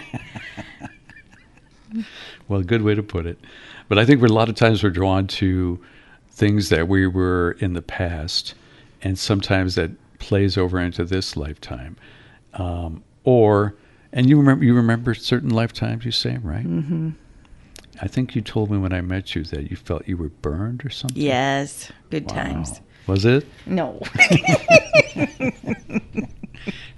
[2.48, 3.38] Well, good way to put it.
[3.88, 5.82] But I think a lot of times we're drawn to
[6.30, 8.54] things that we were in the past,
[9.02, 11.96] and sometimes that plays over into this lifetime.
[12.54, 13.74] Um, or,
[14.14, 16.64] and you remember you remember certain lifetimes, you say, right?
[16.66, 17.10] Mm-hmm.
[18.00, 20.84] I think you told me when I met you that you felt you were burned
[20.84, 21.20] or something.
[21.20, 22.34] yes, good Wow.
[22.42, 22.80] times.
[23.06, 23.46] Was it?
[23.66, 24.00] No.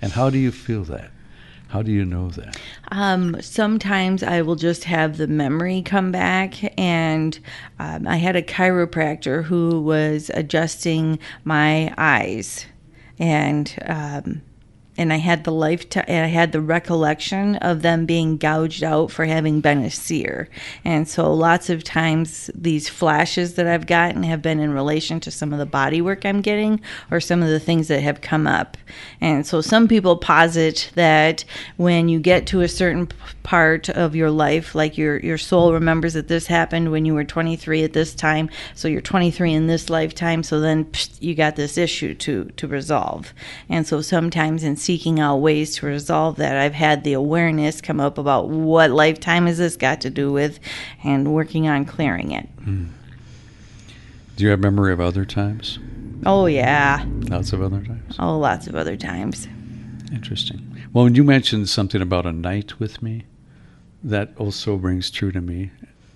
[0.03, 1.11] And how do you feel that?
[1.69, 2.57] How do you know that?
[2.93, 7.37] Um, sometimes I will just have the memory come back, and
[7.81, 12.67] um, I had a chiropractor who was adjusting my eyes,
[13.19, 14.43] and um,
[14.99, 19.25] and I had the lifetime, I had the recollection of them being gouged out for
[19.25, 20.49] having been a seer,
[20.85, 25.31] and so lots of times these flashes that I've gotten have been in relation to
[25.31, 26.81] some of the body work I'm getting
[27.11, 28.77] or some of the things that have come up,
[29.21, 31.45] and so some people posit that
[31.77, 33.09] when you get to a certain
[33.47, 37.23] part of your life, like your your soul remembers that this happened when you were
[37.23, 41.55] 23 at this time, so you're 23 in this lifetime, so then psh, you got
[41.55, 43.33] this issue to to resolve,
[43.69, 48.01] and so sometimes in seeking out ways to resolve that, I've had the awareness come
[48.01, 50.59] up about what lifetime has this got to do with,
[51.05, 52.49] and working on clearing it.
[52.65, 52.87] Hmm.
[54.35, 55.79] Do you have memory of other times?
[56.27, 58.17] Oh yeah, Lots of other times.
[58.19, 59.47] oh lots of other times.
[60.13, 60.61] Interesting.
[60.93, 63.25] Well, when you mentioned something about a knight with me,
[64.05, 65.71] that also rings true to me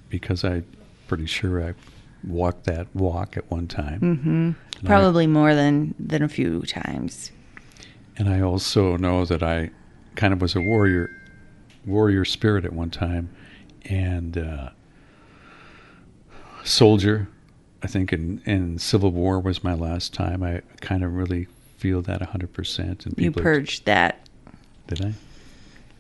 [0.09, 0.65] because I'm
[1.09, 1.75] pretty sure I
[2.25, 3.99] walked that walk at one time.
[4.01, 7.33] hmm And I- Probably more than than a few times.
[8.17, 9.71] And I also know that I
[10.15, 11.09] kind of was a warrior,
[11.87, 13.31] warrior spirit at one time,
[13.87, 14.71] and uh,
[16.65, 17.29] soldier.
[17.83, 20.43] I think in, in Civil War was my last time.
[20.43, 21.47] I kind of really
[21.79, 23.07] feel that hundred percent.
[23.07, 24.29] And You purged that.
[24.87, 25.15] Did I?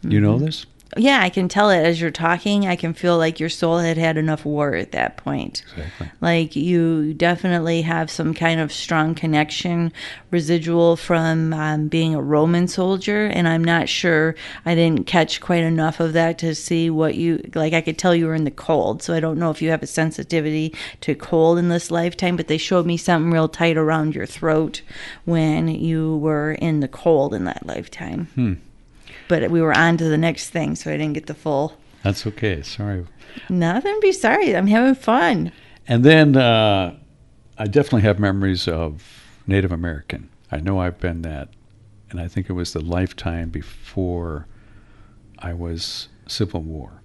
[0.02, 0.66] You know this?
[0.96, 2.66] Yeah, I can tell it as you're talking.
[2.66, 5.62] I can feel like your soul had had enough war at that point.
[5.72, 6.10] Exactly.
[6.20, 9.92] Like you definitely have some kind of strong connection
[10.30, 14.34] residual from um, being a Roman soldier, and I'm not sure
[14.64, 17.72] I didn't catch quite enough of that to see what you like.
[17.72, 19.82] I could tell you were in the cold, so I don't know if you have
[19.82, 24.14] a sensitivity to cold in this lifetime, but they showed me something real tight around
[24.14, 24.82] your throat
[25.24, 28.26] when you were in the cold in that lifetime.
[28.34, 28.54] Hmm.
[29.30, 31.76] But we were on to the next thing, so I didn't get the full.
[32.02, 32.62] That's okay.
[32.62, 33.06] Sorry.
[33.48, 33.96] Nothing.
[34.02, 34.56] Be sorry.
[34.56, 35.52] I'm having fun.
[35.86, 36.96] And then uh,
[37.56, 40.28] I definitely have memories of Native American.
[40.50, 41.48] I know I've been that,
[42.10, 44.46] and I think it was the lifetime before
[45.38, 47.00] I was Civil War.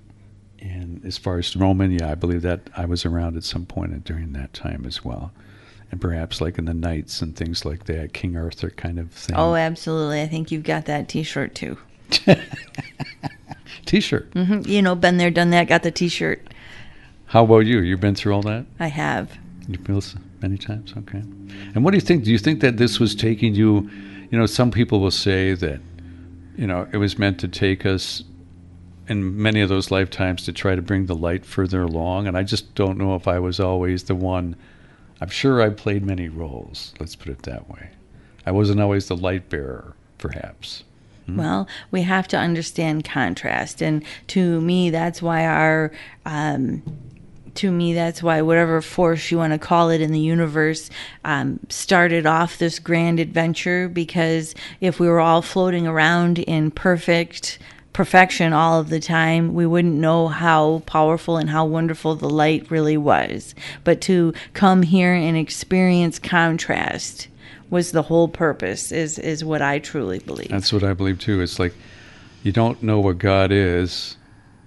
[0.60, 4.04] And as far as Roman, yeah, I believe that I was around at some point
[4.04, 5.32] during that time as well.
[5.92, 9.36] and perhaps like in the knights and things like that, King Arthur kind of thing.
[9.36, 10.22] Oh, absolutely.
[10.22, 11.78] I think you've got that T-shirt too.
[13.86, 14.30] T-shirt.
[14.34, 15.68] hmm You know, been there, done that.
[15.68, 16.47] Got the T-shirt.
[17.28, 17.80] How about you?
[17.80, 18.66] You've been through all that?
[18.80, 19.38] I have.
[19.68, 20.93] You feel s- many times?
[20.97, 21.20] Okay.
[21.74, 22.24] And what do you think?
[22.24, 23.89] Do you think that this was taking you?
[24.32, 25.80] You know, some people will say that,
[26.58, 28.24] you know, it was meant to take us
[29.08, 32.28] in many of those lifetimes to try to bring the light further along.
[32.28, 34.56] And I just don't know if I was always the one.
[35.22, 36.93] I'm sure I played many roles.
[36.99, 37.89] Let's put it that way.
[38.45, 40.84] I wasn't always the light bearer, perhaps.
[41.28, 45.92] Well, we have to understand contrast, and to me, that's why our,
[46.26, 46.84] um,
[47.56, 50.90] to me, that's why whatever force you want to call it in the universe
[51.24, 53.88] um, started off this grand adventure.
[53.88, 57.58] Because if we were all floating around in perfect
[57.94, 62.70] perfection all of the time, we wouldn't know how powerful and how wonderful the light
[62.70, 63.56] really was.
[63.86, 67.30] But to come here and experience contrast
[67.70, 70.49] was the whole purpose is is what I truly believe.
[70.49, 71.41] That's what I believe too.
[71.41, 71.74] It's like
[72.43, 74.18] you don't know what God is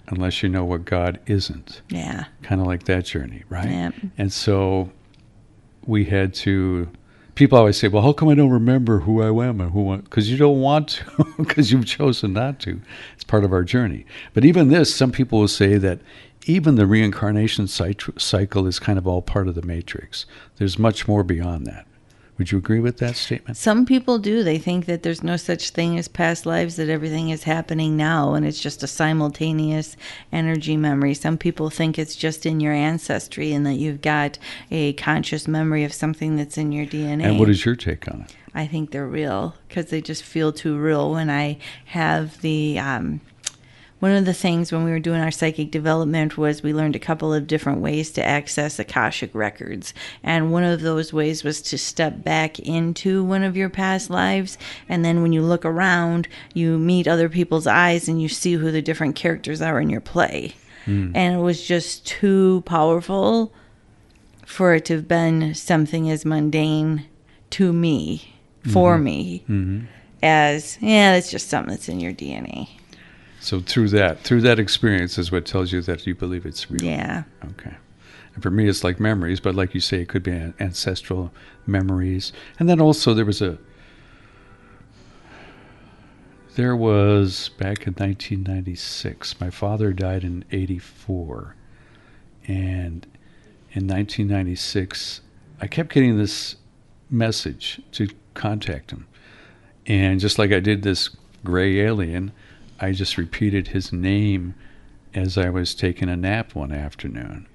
[0.08, 1.82] unless you know what God isn't.
[1.90, 2.24] yeah.
[2.42, 3.68] Kind of like that journey, right?
[3.68, 3.90] Yeah.
[4.16, 4.90] And so
[5.86, 6.88] we had to.
[7.34, 10.28] People always say, "Well, how come I don't remember who I am and who?" Because
[10.28, 12.80] you don't want to, because you've chosen not to.
[13.14, 14.06] It's part of our journey.
[14.34, 16.00] But even this, some people will say that
[16.46, 20.26] even the reincarnation cycle is kind of all part of the matrix.
[20.56, 21.86] There's much more beyond that.
[22.38, 23.56] Would you agree with that statement?
[23.56, 24.44] Some people do.
[24.44, 28.34] They think that there's no such thing as past lives, that everything is happening now
[28.34, 29.96] and it's just a simultaneous
[30.32, 31.14] energy memory.
[31.14, 34.38] Some people think it's just in your ancestry and that you've got
[34.70, 37.24] a conscious memory of something that's in your DNA.
[37.24, 38.36] And what is your take on it?
[38.54, 41.10] I think they're real because they just feel too real.
[41.12, 43.20] When I have the um,
[44.00, 47.00] one of the things when we were doing our psychic development was we learned a
[47.00, 49.92] couple of different ways to access akashic records,
[50.22, 54.56] and one of those ways was to step back into one of your past lives,
[54.88, 58.70] and then when you look around, you meet other people's eyes and you see who
[58.70, 61.10] the different characters are in your play, hmm.
[61.14, 63.52] and it was just too powerful
[64.46, 67.06] for it to have been something as mundane
[67.50, 68.34] to me,
[68.72, 69.04] for mm-hmm.
[69.04, 69.84] me, mm-hmm.
[70.22, 72.68] as yeah, it's just something that's in your DNA.
[73.40, 76.82] So through that, through that experience is what tells you that you believe it's real.
[76.82, 77.74] Yeah, Okay.
[78.34, 81.32] And for me, it's like memories, but like you say, it could be an- ancestral
[81.66, 82.32] memories.
[82.60, 83.58] And then also there was a,
[86.54, 89.40] there was back in 1996.
[89.40, 91.56] My father died in '84,
[92.46, 93.06] and
[93.72, 95.20] in 1996,
[95.60, 96.56] I kept getting this
[97.10, 99.06] message to contact him,
[99.86, 101.10] and just like I did this
[101.44, 102.30] gray alien,
[102.80, 104.54] I just repeated his name
[105.14, 107.46] as I was taking a nap one afternoon.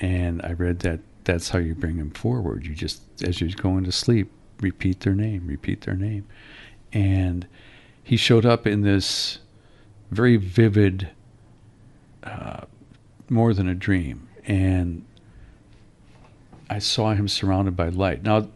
[0.00, 2.66] And I read that that's how you bring them forward.
[2.66, 6.26] You just, as you're going to sleep, repeat their name, repeat their name.
[6.92, 7.46] And
[8.02, 9.38] he showed up in this
[10.10, 11.10] very vivid,
[12.22, 12.62] uh,
[13.28, 14.28] more than a dream.
[14.46, 15.04] And
[16.68, 18.22] I saw him surrounded by light.
[18.22, 18.48] Now,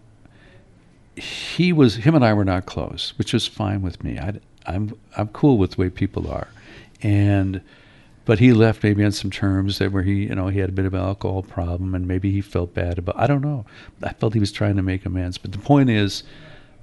[1.17, 4.19] he was, him and I were not close, which was fine with me.
[4.19, 6.49] I, I'm, I'm cool with the way people are.
[7.03, 7.61] And,
[8.25, 10.73] but he left maybe on some terms that where he, you know, he had a
[10.73, 13.19] bit of an alcohol problem and maybe he felt bad about.
[13.19, 13.65] I don't know.
[14.03, 15.39] I felt he was trying to make amends.
[15.39, 16.23] But the point is,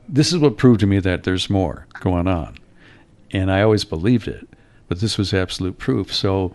[0.07, 2.57] this is what proved to me that there's more going on,
[3.31, 4.47] and I always believed it.
[4.87, 6.13] But this was absolute proof.
[6.13, 6.53] So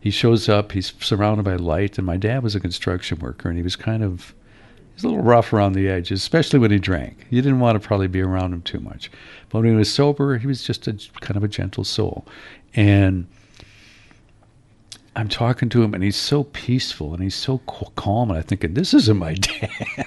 [0.00, 0.72] he shows up.
[0.72, 4.02] He's surrounded by light, and my dad was a construction worker, and he was kind
[4.02, 4.34] of
[4.94, 7.26] he's a little rough around the edges, especially when he drank.
[7.30, 9.10] You didn't want to probably be around him too much.
[9.48, 12.26] But when he was sober, he was just a kind of a gentle soul,
[12.74, 13.26] and
[15.16, 17.58] I'm talking to him, and he's so peaceful and he's so
[17.96, 20.04] calm, and I'm thinking, this isn't my dad.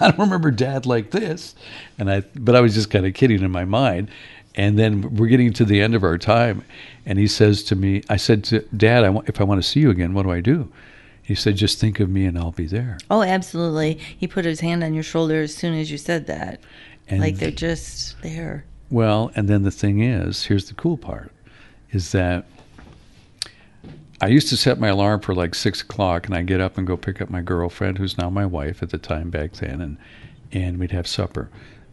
[0.00, 1.54] I don't remember dad like this,
[1.98, 4.10] and I, but I was just kind of kidding in my mind.
[4.56, 6.64] And then we're getting to the end of our time,
[7.06, 9.68] and he says to me, I said to Dad, I want, if I want to
[9.68, 10.68] see you again, what do I do?
[11.30, 12.98] He said, just think of me, and I'll be there.
[13.08, 14.00] Oh, absolutely.
[14.18, 16.60] He put his hand on your shoulder as soon as you said that.
[17.06, 18.64] And like they're just there.
[18.90, 21.30] Well, and then the thing is, here's the cool part,
[21.92, 22.46] is that
[24.20, 26.84] I used to set my alarm for like six o'clock, and I get up and
[26.84, 29.98] go pick up my girlfriend, who's now my wife at the time back then, and
[30.50, 31.48] and we'd have supper.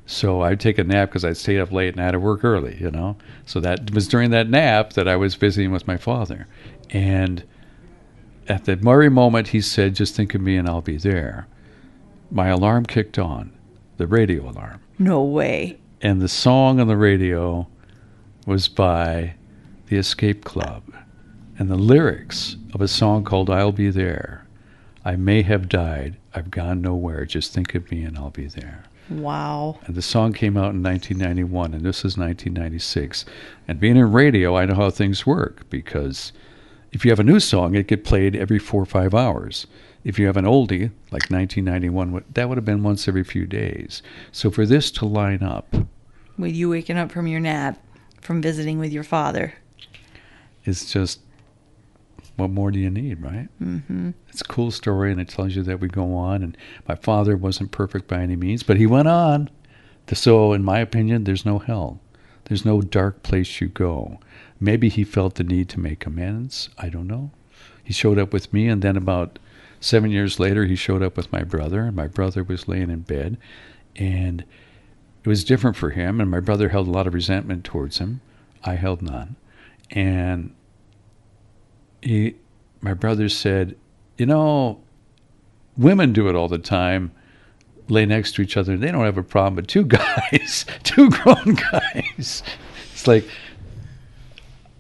[0.08, 2.44] So I'd take a nap because I'd stayed up late and I had to work
[2.44, 3.18] early, you know.
[3.46, 6.48] So that was during that nap that I was visiting with my father,
[6.90, 7.44] and
[8.48, 11.48] at the very moment he said, "Just think of me and I'll be there,"
[12.32, 13.52] my alarm kicked on,
[13.98, 15.78] the radio alarm No way.
[16.02, 17.68] and the song on the radio
[18.46, 19.34] was by
[19.88, 20.84] the Escape Club,
[21.58, 24.46] and the lyrics of a song called "I'll Be There."
[25.06, 26.18] I may have died.
[26.36, 27.26] I've gone nowhere.
[27.26, 28.84] Just think of me and I'll be there.
[29.10, 29.80] Wow.
[29.86, 33.24] And the song came out in 1991, and this is 1996.
[33.70, 36.34] And being in radio, I know how things work because
[36.92, 39.68] if you have a new song, it get played every four or five hours.
[40.04, 44.02] If you have an oldie, like 1991, that would have been once every few days.
[44.32, 45.76] So for this to line up,
[46.38, 47.82] With you waking up from your nap,
[48.22, 49.56] from visiting with your father.
[50.64, 51.20] it's just
[52.38, 53.48] what more do you need, right?
[53.62, 54.12] Mm-hmm.
[54.30, 56.44] It's a cool story, and it tells you that we go on.
[56.44, 56.56] And
[56.88, 59.50] my father wasn't perfect by any means, but he went on.
[60.14, 62.00] So, in my opinion, there's no hell.
[62.46, 64.20] There's no dark place you go.
[64.60, 66.70] Maybe he felt the need to make amends.
[66.78, 67.32] I don't know.
[67.84, 69.40] He showed up with me, and then about
[69.80, 73.02] seven years later, he showed up with my brother, and my brother was laying in
[73.02, 73.38] bed,
[73.96, 74.44] and
[75.24, 76.20] it was different for him.
[76.20, 78.22] And my brother held a lot of resentment towards him.
[78.64, 79.36] I held none,
[79.92, 80.54] and
[82.02, 82.36] he,
[82.82, 83.78] my brother said,
[84.18, 84.82] "You know,
[85.78, 87.12] women do it all the time."
[87.90, 89.56] Lay next to each other, they don't have a problem.
[89.56, 92.44] But two guys, two grown guys,
[92.92, 93.24] it's like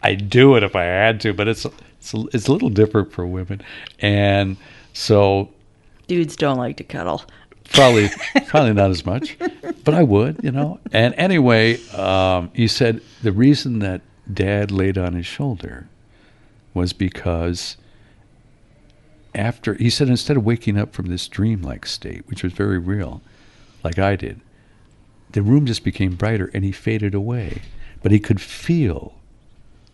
[0.04, 3.26] I'd do it if I had to, but it's it's it's a little different for
[3.26, 3.62] women,
[4.00, 4.58] and
[4.93, 5.50] so
[6.08, 7.24] Dudes don't like to cuddle.
[7.74, 8.10] probably
[8.48, 9.38] probably not as much,
[9.84, 10.80] but I would, you know.
[10.91, 15.88] And anyway, um, he said the reason that Dad laid on his shoulder
[16.74, 17.78] was because
[19.36, 23.22] after he said instead of waking up from this dreamlike state, which was very real,
[23.84, 24.39] like I did,
[25.32, 27.62] the room just became brighter and he faded away,
[28.02, 29.16] but he could feel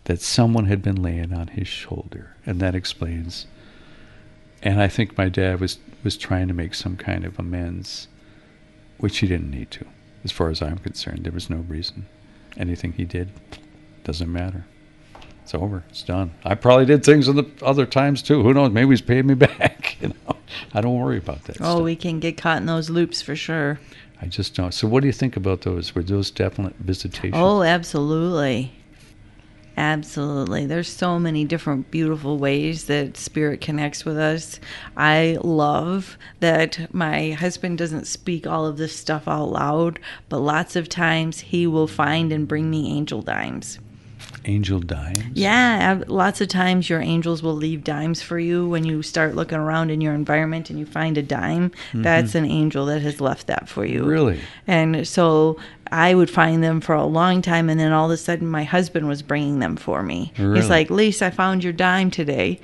[0.04, 3.46] that someone had been laying on his shoulder, and that explains.
[4.62, 8.08] And I think my dad was was trying to make some kind of amends,
[8.98, 9.86] which he didn't need to,
[10.22, 11.24] as far as I'm concerned.
[11.24, 12.06] There was no reason.
[12.56, 13.30] Anything he did
[14.04, 14.66] doesn't matter.
[15.42, 15.84] It's over.
[15.90, 16.32] It's done.
[16.44, 18.42] I probably did things in the other times too.
[18.42, 18.72] Who knows?
[18.72, 19.96] Maybe he's paid me back.
[20.00, 20.36] You know,
[20.72, 21.56] I don't worry about that.
[21.60, 21.82] Oh, stuff.
[21.82, 23.78] we can get caught in those loops for sure.
[24.22, 24.72] I just don't.
[24.72, 25.94] So, what do you think about those?
[25.94, 27.34] Were those definite visitations?
[27.36, 28.72] Oh, absolutely.
[29.76, 30.66] Absolutely.
[30.66, 34.60] There's so many different beautiful ways that spirit connects with us.
[34.96, 39.98] I love that my husband doesn't speak all of this stuff out loud,
[40.28, 43.80] but lots of times he will find and bring me angel dimes.
[44.44, 45.22] Angel dimes.
[45.32, 49.58] Yeah, lots of times your angels will leave dimes for you when you start looking
[49.58, 51.70] around in your environment and you find a dime.
[51.70, 52.02] Mm-hmm.
[52.02, 54.04] That's an angel that has left that for you.
[54.04, 54.40] Really?
[54.66, 55.58] And so
[55.90, 58.64] I would find them for a long time, and then all of a sudden, my
[58.64, 60.32] husband was bringing them for me.
[60.38, 60.60] Really?
[60.60, 62.60] He's like, Lisa, I found your dime today.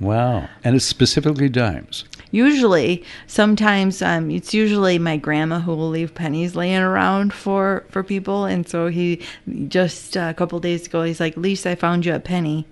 [0.00, 0.48] Wow.
[0.62, 2.04] And it's specifically dimes.
[2.30, 8.02] Usually, sometimes um, it's usually my grandma who will leave pennies laying around for for
[8.02, 9.22] people, and so he
[9.68, 12.66] just uh, a couple days ago, he's like, Lisa, I found you a penny.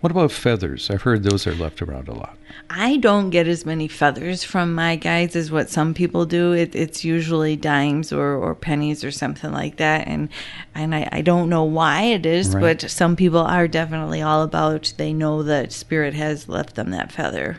[0.00, 0.90] What about feathers?
[0.90, 2.36] I've heard those are left around a lot.
[2.70, 6.52] I don't get as many feathers from my guides as what some people do.
[6.52, 10.28] It, it's usually dimes or, or pennies or something like that, and
[10.74, 12.60] and I, I don't know why it is, Right.
[12.80, 14.92] but some people are definitely all about.
[14.98, 17.56] They know that spirit has left them that feather.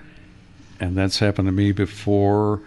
[0.80, 2.62] And that's happened to me before,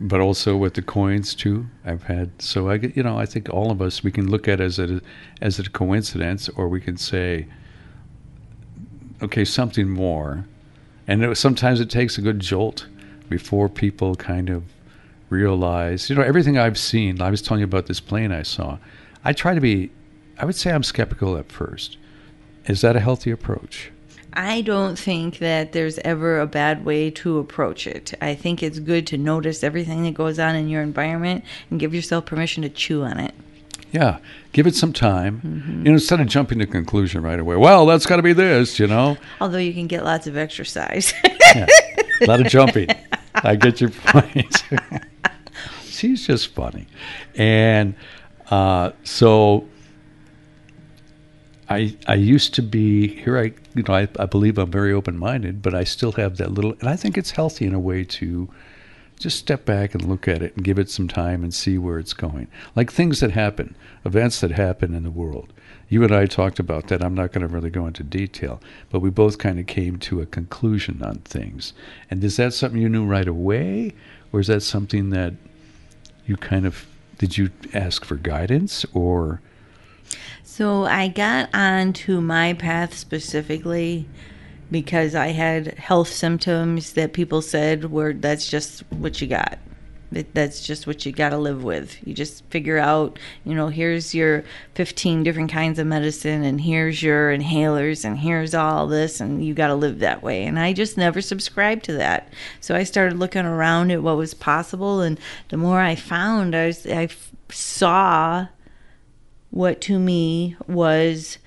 [0.00, 1.66] but also with the coins too.
[1.84, 4.46] I've had so I get you know I think all of us we can look
[4.46, 5.00] at it as a
[5.40, 7.46] as a coincidence, or we can say,
[9.22, 10.46] okay, something more.
[11.06, 12.86] And it, was, sometimes it takes a good jolt
[13.28, 14.64] before people kind of
[15.30, 16.08] realize.
[16.08, 17.20] You know, everything I've seen.
[17.20, 18.78] I was telling you about this plane I saw.
[19.24, 19.90] I try to be.
[20.38, 21.96] I would say I'm skeptical at first.
[22.66, 23.90] Is that a healthy approach?
[24.32, 28.12] I don't think that there's ever a bad way to approach it.
[28.20, 31.94] I think it's good to notice everything that goes on in your environment and give
[31.94, 33.34] yourself permission to chew on it.
[33.92, 34.18] Yeah,
[34.52, 35.40] give it some time.
[35.78, 37.56] You know, instead of jumping to conclusion right away.
[37.56, 38.78] Well, that's got to be this.
[38.78, 41.14] You know, Although you can get lots of exercise.
[41.54, 41.66] yeah.
[42.20, 42.88] a lot of jumping.
[43.34, 44.64] I get your point.
[45.84, 46.86] She's just funny,
[47.36, 47.94] and
[48.50, 49.66] uh, so
[51.68, 53.38] I I used to be here.
[53.38, 56.52] I you know I, I believe I'm very open minded, but I still have that
[56.52, 58.48] little, and I think it's healthy in a way to
[59.18, 61.98] just step back and look at it and give it some time and see where
[61.98, 62.48] it's going.
[62.74, 65.52] Like things that happen, events that happen in the world.
[65.88, 67.02] You and I talked about that.
[67.02, 68.60] I'm not going to really go into detail,
[68.90, 71.72] but we both kind of came to a conclusion on things.
[72.10, 73.94] And is that something you knew right away,
[74.32, 75.34] or is that something that
[76.26, 76.86] you kind of
[77.18, 79.40] did you ask for guidance or?
[80.42, 84.08] So I got onto my path specifically
[84.70, 89.58] because I had health symptoms that people said were that's just what you got.
[90.12, 91.96] That's just what you got to live with.
[92.06, 94.44] You just figure out, you know, here's your
[94.74, 99.52] 15 different kinds of medicine, and here's your inhalers, and here's all this, and you
[99.52, 100.44] got to live that way.
[100.44, 102.32] And I just never subscribed to that.
[102.60, 106.68] So I started looking around at what was possible, and the more I found, I,
[106.68, 107.08] was, I
[107.50, 108.46] saw
[109.50, 111.38] what to me was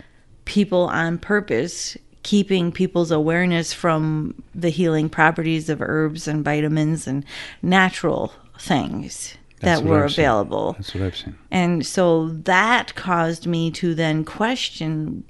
[0.46, 1.98] people on purpose
[2.30, 7.26] keeping people's awareness from the healing properties of herbs and vitamins and
[7.64, 10.26] natural things That's that were I've seen.
[10.26, 10.74] available.
[10.74, 11.36] That's what I've seen.
[11.50, 15.24] And so that caused me to then question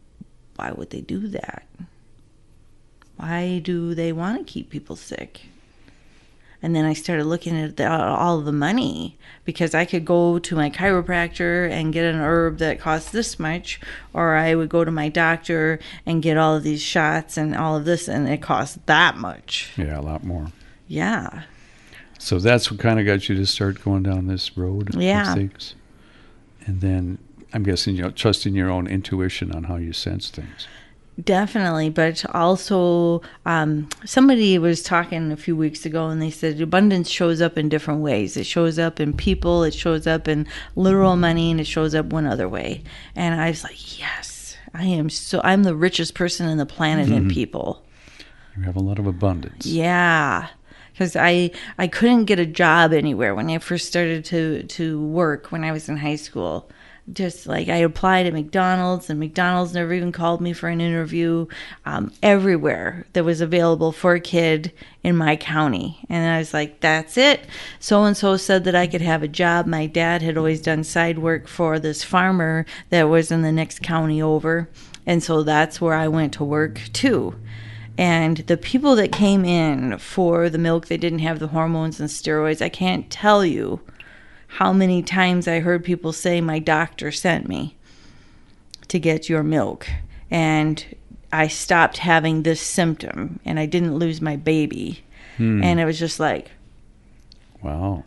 [0.58, 1.66] why would they do that?
[3.16, 5.44] Why do they want to keep people sick?
[6.62, 10.56] And then I started looking at the, all the money because I could go to
[10.56, 13.80] my chiropractor and get an herb that costs this much,
[14.14, 17.78] or I would go to my doctor and get all of these shots and all
[17.78, 19.72] of this, and it costs that much.
[19.78, 20.48] Yeah, a lot more.
[20.88, 21.44] Yeah.
[22.18, 25.34] So that's what kind of got you to start going down this road Yeah.
[25.34, 25.76] things.
[26.68, 27.20] And then
[27.54, 30.68] I'm guessing you know, trusting your own intuition on how you sense things.
[31.24, 37.10] Definitely, but also um, somebody was talking a few weeks ago, and they said abundance
[37.10, 38.38] shows up in different ways.
[38.38, 42.08] It shows up in people, it shows up in literal money, and it shows up
[42.08, 42.84] one other way.
[43.16, 45.42] And I was like, yes, I am so.
[45.44, 47.84] I'm the richest person in the planet in people.
[48.56, 49.66] You have a lot of abundance.
[49.66, 50.48] Yeah,
[50.92, 55.52] because I I couldn't get a job anywhere when I first started to to work
[55.52, 56.70] when I was in high school.
[57.12, 61.48] Just like I applied at McDonald's, and McDonald's never even called me for an interview.
[61.86, 64.72] Um, everywhere that was available for a kid
[65.04, 67.42] in my county, and I was like, "That's it."
[67.80, 69.66] So and so said that I could have a job.
[69.66, 73.82] My dad had always done side work for this farmer that was in the next
[73.82, 74.70] county over,
[75.06, 77.36] and so that's where I went to work too.
[77.98, 82.08] And the people that came in for the milk, they didn't have the hormones and
[82.08, 82.62] steroids.
[82.62, 83.82] I can't tell you
[84.54, 87.76] how many times I heard people say, My doctor sent me
[88.88, 89.88] to get your milk.
[90.32, 90.84] And
[91.32, 95.04] I stopped having this symptom and I didn't lose my baby.
[95.38, 95.64] Hmm.
[95.64, 96.52] And it was just like,
[97.62, 98.04] Wow.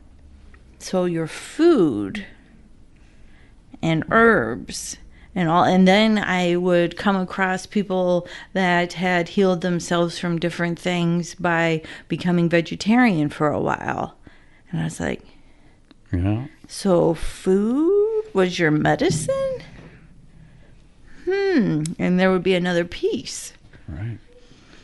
[0.78, 2.26] so your food
[3.82, 4.96] and herbs
[5.34, 10.78] and all and then i would come across people that had healed themselves from different
[10.78, 14.16] things by becoming vegetarian for a while
[14.70, 15.22] and i was like
[16.12, 16.46] Yeah.
[16.68, 19.62] so food was your medicine
[21.24, 23.52] hmm and there would be another piece
[23.88, 24.18] Right.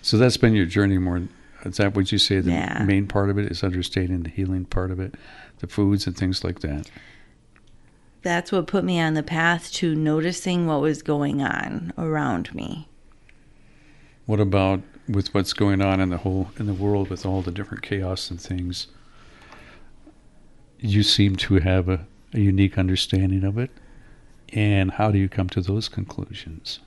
[0.02, 1.22] So that's been your journey more.
[1.64, 2.82] Is that what you say the Yeah.
[2.84, 5.14] main part of it is understanding the healing part of it,
[5.60, 6.90] the foods and things like that?
[8.22, 12.88] that's what put me on the path to noticing what was going on around me
[14.26, 17.52] What about with what's going on in the whole in the world with all the
[17.52, 18.88] different chaos and things?
[20.80, 23.70] You seem to have a, a unique understanding of it.
[24.52, 26.80] And how do you come to those conclusions?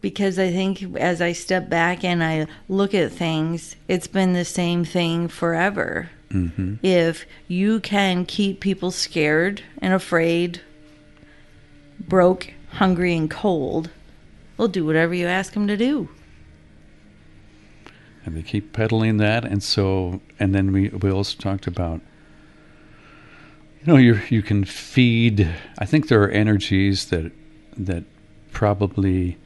[0.00, 4.44] because I think as I step back and I look at things, it's been the
[4.44, 6.10] same thing forever.
[6.30, 6.84] Mm-hmm.
[6.84, 10.60] If you can keep people scared and afraid,
[12.00, 13.90] broke, hungry, and cold,
[14.58, 16.08] they'll do whatever you ask them to do.
[18.24, 22.00] and they keep peddling that and so and then we we also talked about
[23.84, 27.32] you know you you can feed i think there are energies that
[27.76, 28.04] that
[28.52, 29.36] probably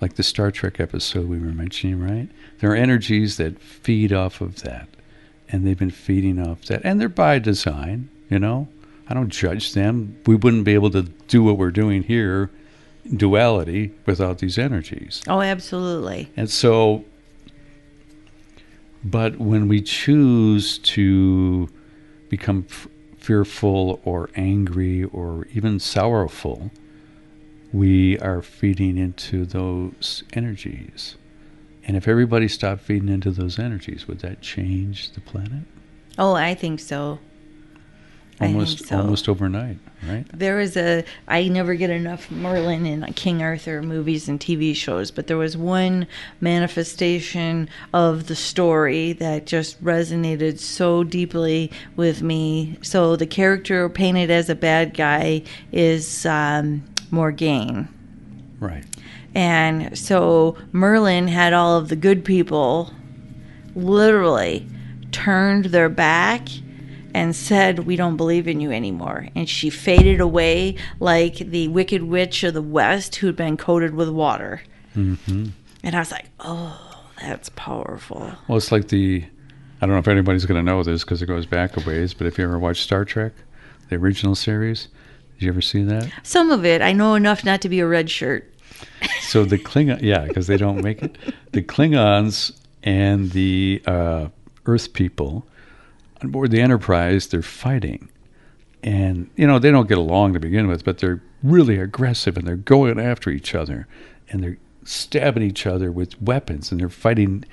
[0.00, 2.28] like the star trek episode we were mentioning right?
[2.58, 4.88] There are energies that feed off of that
[5.48, 8.68] and they've been feeding off that and they're by design you know?
[9.08, 10.20] I don't judge them.
[10.26, 12.50] We wouldn't be able to do what we're doing here
[13.16, 15.22] duality without these energies.
[15.28, 16.28] Oh, absolutely.
[16.36, 17.04] and so,
[19.04, 21.68] but when we choose to
[22.28, 22.88] become f-
[23.26, 26.70] fearful or angry or even sorrowful,
[27.72, 31.16] we are feeding into those energies.
[31.84, 35.64] And if everybody stopped feeding into those energies, would that change the planet?
[36.16, 37.18] Oh, I think so.
[38.38, 38.98] Almost, so.
[38.98, 40.26] almost overnight, right?
[40.32, 45.10] There was a I never get enough Merlin and King Arthur movies and TV shows,
[45.10, 46.06] but there was one
[46.38, 52.76] manifestation of the story that just resonated so deeply with me.
[52.82, 57.88] So the character painted as a bad guy is um, Morgaine.
[58.60, 58.84] Right.
[59.34, 62.92] And so Merlin had all of the good people
[63.74, 64.66] literally
[65.10, 66.48] turned their back
[67.16, 69.28] and said, We don't believe in you anymore.
[69.34, 74.10] And she faded away like the Wicked Witch of the West who'd been coated with
[74.10, 74.60] water.
[74.92, 75.46] hmm
[75.82, 78.32] And I was like, Oh, that's powerful.
[78.46, 79.24] Well, it's like the
[79.80, 82.12] I don't know if anybody's going to know this because it goes back a ways,
[82.12, 83.32] but if you ever watched Star Trek,
[83.88, 84.88] the original series,
[85.34, 86.10] did you ever see that?
[86.22, 86.82] Some of it.
[86.82, 88.52] I know enough not to be a red shirt.
[89.20, 91.16] So the Klingon, yeah, because they don't make it.
[91.52, 94.28] The Klingons and the uh,
[94.66, 95.46] Earth people
[96.22, 98.08] on board the Enterprise, they're fighting,
[98.82, 102.46] and you know they don't get along to begin with, but they're really aggressive and
[102.46, 103.86] they're going after each other,
[104.28, 107.44] and they're stabbing each other with weapons, and they're fighting,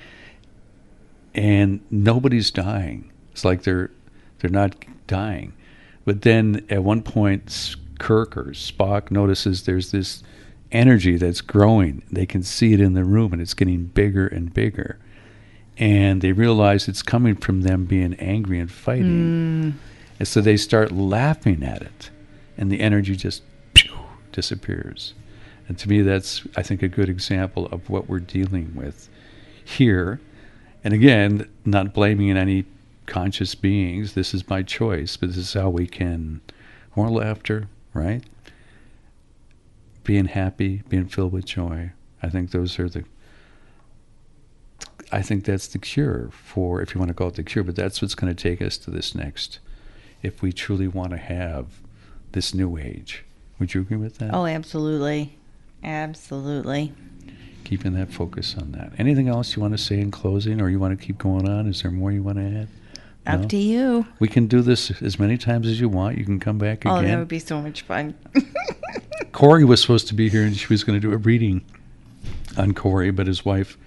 [1.34, 3.12] and nobody's dying.
[3.32, 3.90] It's like they're
[4.38, 4.74] they're not
[5.06, 5.52] dying,
[6.04, 10.22] but then at one point, Kirk or Spock notices there's this
[10.72, 12.02] energy that's growing.
[12.10, 14.98] They can see it in the room, and it's getting bigger and bigger.
[15.76, 19.72] And they realize it's coming from them being angry and fighting.
[19.72, 19.78] Hmm.
[20.18, 22.10] And so they start laughing at it,
[22.56, 23.42] and the energy just
[23.74, 23.92] pew,
[24.30, 25.14] disappears.
[25.66, 29.08] And to me, that's, I think, a good example of what we're dealing with
[29.64, 30.20] here.
[30.84, 32.66] And again, not blaming any
[33.06, 34.14] conscious beings.
[34.14, 36.40] This is my choice, but this is how we can
[36.94, 38.22] more laughter, right?
[40.04, 41.92] Being happy, being filled with joy.
[42.22, 43.04] I think those are the.
[45.12, 47.76] I think that's the cure for, if you want to call it the cure, but
[47.76, 49.58] that's what's going to take us to this next,
[50.22, 51.66] if we truly want to have
[52.32, 53.24] this new age.
[53.58, 54.34] Would you agree with that?
[54.34, 55.36] Oh, absolutely.
[55.82, 56.92] Absolutely.
[57.64, 58.92] Keeping that focus on that.
[58.98, 61.66] Anything else you want to say in closing, or you want to keep going on?
[61.66, 62.68] Is there more you want to add?
[63.26, 63.48] Up No?
[63.48, 64.06] to you.
[64.18, 66.18] We can do this as many times as you want.
[66.18, 67.04] You can come back Oh, again.
[67.04, 68.14] Oh, that would be so much fun.
[69.32, 71.64] Corey was supposed to be here and she was going to do a reading
[72.58, 73.78] on Corey, but his wife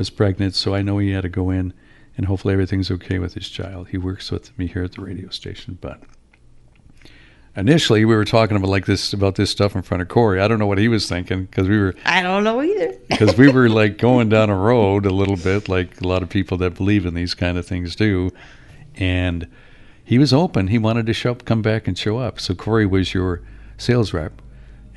[0.00, 1.74] was pregnant, so I know he had to go in
[2.16, 3.88] and hopefully everything's okay with his child.
[3.88, 6.00] He works with me here at the radio station, but
[7.54, 10.40] initially we were talking about like this about this stuff in front of Corey.
[10.40, 12.96] I don't know what he was thinking because we were I don't know either.
[13.10, 16.30] because we were like going down a road a little bit like a lot of
[16.30, 18.30] people that believe in these kind of things do
[18.94, 19.48] and
[20.02, 22.86] he was open he wanted to show up come back and show up so corey
[22.86, 23.42] was your
[23.76, 24.40] sales rep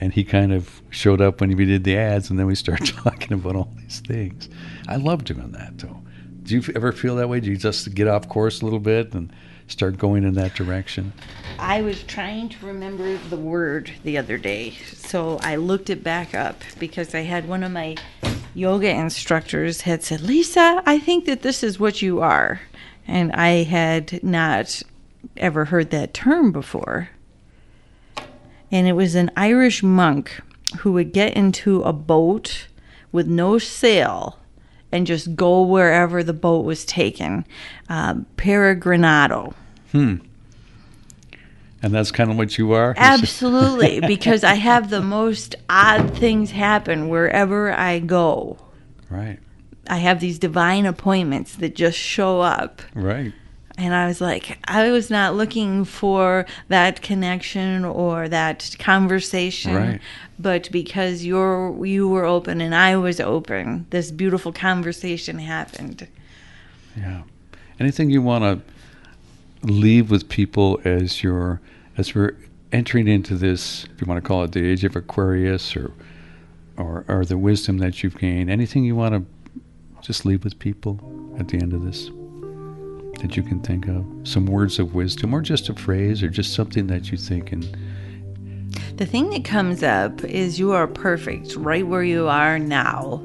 [0.04, 2.88] and he kind of showed up when we did the ads and then we started
[3.04, 4.50] talking about all these things.
[4.90, 6.02] I love doing that though.
[6.44, 7.40] Do you ever feel that way?
[7.40, 9.32] Do you just get off course a little bit and
[9.68, 11.14] start going in that direction?
[11.58, 16.36] I was trying to remember the word the other day, so I looked it back
[16.36, 17.96] up because I had one of my
[18.54, 22.60] yoga instructors had said, "Lisa, I think that this is what you are,"
[23.08, 24.84] and I had not
[25.38, 27.08] ever heard that term before.
[28.74, 30.42] And it was an Irish monk
[30.80, 32.68] who would get into a boat
[33.12, 34.40] with no sail
[34.92, 37.46] and just go wherever the boat was taken.
[37.88, 39.54] Um, peregrinado.
[39.92, 40.16] hmm
[41.84, 46.52] and that's kind of what you are Absolutely, because I have the most odd things
[46.52, 48.58] happen wherever I go.
[49.10, 49.38] right
[49.90, 52.82] I have these divine appointments that just show up.
[52.96, 53.34] right
[53.78, 59.76] And I was like, I was not looking for that connection or that conversation.
[59.76, 60.02] Right.
[60.38, 66.08] But because you're you were open and I was open, this beautiful conversation happened.
[66.96, 67.24] Yeah.
[67.80, 71.60] Anything you want to leave with people as you're
[71.98, 72.36] as we're
[72.72, 75.92] entering into this, if you want to call it the age of Aquarius or
[76.78, 78.52] or or the wisdom that you've gained.
[78.52, 79.26] Anything you want to
[80.02, 81.00] just leave with people
[81.40, 82.12] at the end of this
[83.20, 84.06] that you can think of?
[84.24, 87.64] Some words of wisdom or just a phrase or just something that you think and
[88.98, 93.22] The thing that comes up is you are perfect right where you are now.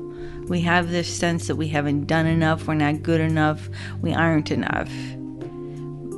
[0.48, 3.68] We have this sense that we haven't done enough, we're not good enough,
[4.00, 4.90] we aren't enough.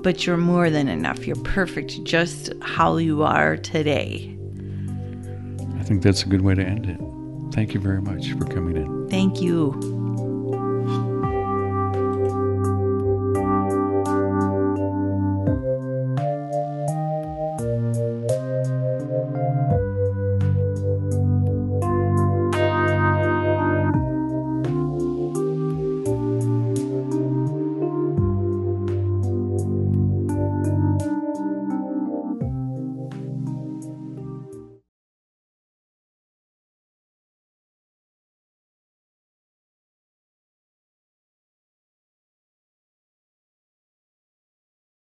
[0.03, 1.27] But you're more than enough.
[1.27, 4.37] You're perfect just how you are today.
[5.79, 7.01] I think that's a good way to end it.
[7.55, 9.09] Thank you very much for coming in.
[9.11, 10.00] Thank you.